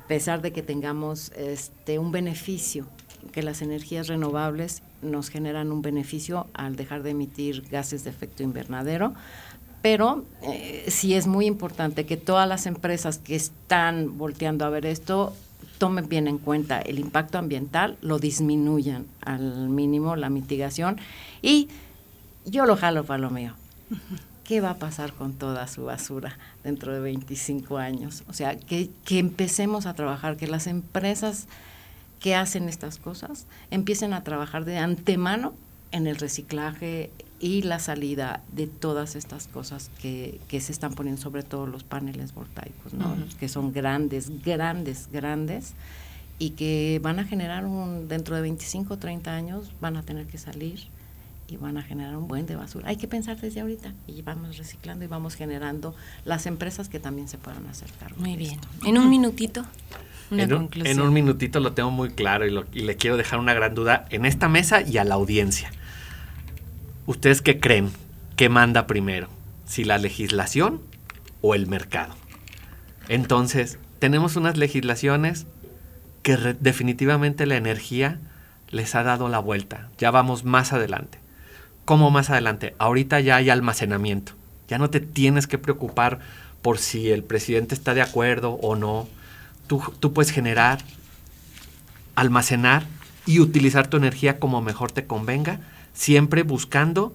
[0.06, 2.86] pesar de que tengamos este, un beneficio,
[3.32, 8.44] que las energías renovables nos generan un beneficio al dejar de emitir gases de efecto
[8.44, 9.14] invernadero,
[9.82, 14.86] pero eh, sí es muy importante que todas las empresas que están volteando a ver
[14.86, 15.34] esto
[15.78, 20.98] tomen bien en cuenta el impacto ambiental, lo disminuyan al mínimo la mitigación
[21.42, 21.68] y
[22.44, 23.54] yo lo jalo para lo mío.
[24.44, 28.24] ¿Qué va a pasar con toda su basura dentro de 25 años?
[28.28, 31.46] O sea, que, que empecemos a trabajar, que las empresas
[32.20, 35.52] que hacen estas cosas empiecen a trabajar de antemano
[35.92, 37.10] en el reciclaje,
[37.40, 41.84] y la salida de todas estas cosas que, que se están poniendo sobre todo los
[41.84, 43.16] paneles voltaicos, ¿no?
[43.38, 45.74] que son grandes, grandes, grandes
[46.38, 50.26] y que van a generar un, dentro de 25 o 30 años van a tener
[50.26, 50.88] que salir
[51.48, 52.88] y van a generar un buen de basura.
[52.88, 57.28] Hay que pensar desde ahorita y vamos reciclando y vamos generando las empresas que también
[57.28, 58.16] se puedan acercar.
[58.18, 58.58] Muy bien.
[58.84, 59.64] En un minutito.
[60.30, 63.54] en, un, en un minutito lo tengo muy claro y, y le quiero dejar una
[63.54, 65.70] gran duda en esta mesa y a la audiencia
[67.08, 67.90] ¿Ustedes qué creen?
[68.36, 69.28] ¿Qué manda primero?
[69.64, 70.82] ¿Si la legislación
[71.40, 72.14] o el mercado?
[73.08, 75.46] Entonces, tenemos unas legislaciones
[76.22, 78.20] que definitivamente la energía
[78.68, 79.88] les ha dado la vuelta.
[79.96, 81.18] Ya vamos más adelante.
[81.86, 82.76] ¿Cómo más adelante?
[82.78, 84.32] Ahorita ya hay almacenamiento.
[84.68, 86.18] Ya no te tienes que preocupar
[86.60, 89.08] por si el presidente está de acuerdo o no.
[89.66, 90.80] Tú, tú puedes generar,
[92.16, 92.84] almacenar
[93.24, 95.60] y utilizar tu energía como mejor te convenga,
[95.98, 97.12] siempre buscando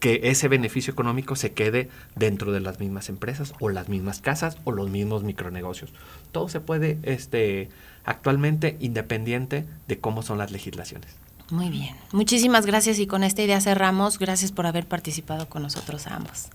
[0.00, 4.56] que ese beneficio económico se quede dentro de las mismas empresas o las mismas casas
[4.64, 5.92] o los mismos micronegocios.
[6.32, 7.68] Todo se puede este,
[8.04, 11.14] actualmente independiente de cómo son las legislaciones.
[11.50, 11.94] Muy bien.
[12.10, 14.18] Muchísimas gracias y con esta idea cerramos.
[14.18, 16.48] Gracias por haber participado con nosotros ambos.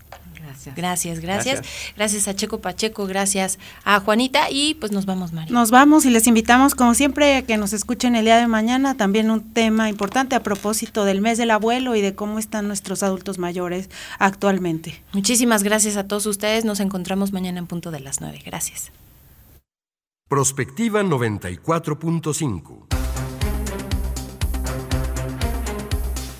[0.66, 0.76] Gracias.
[0.76, 1.62] Gracias, gracias.
[1.96, 5.52] Gracias a Checo Pacheco, gracias a Juanita y pues nos vamos, María.
[5.52, 8.96] Nos vamos y les invitamos como siempre a que nos escuchen el día de mañana.
[8.96, 13.02] También un tema importante a propósito del mes del abuelo y de cómo están nuestros
[13.02, 15.02] adultos mayores actualmente.
[15.12, 16.64] Muchísimas gracias a todos ustedes.
[16.64, 18.42] Nos encontramos mañana en punto de las 9.
[18.44, 18.90] Gracias.
[20.28, 23.07] Prospectiva 94.5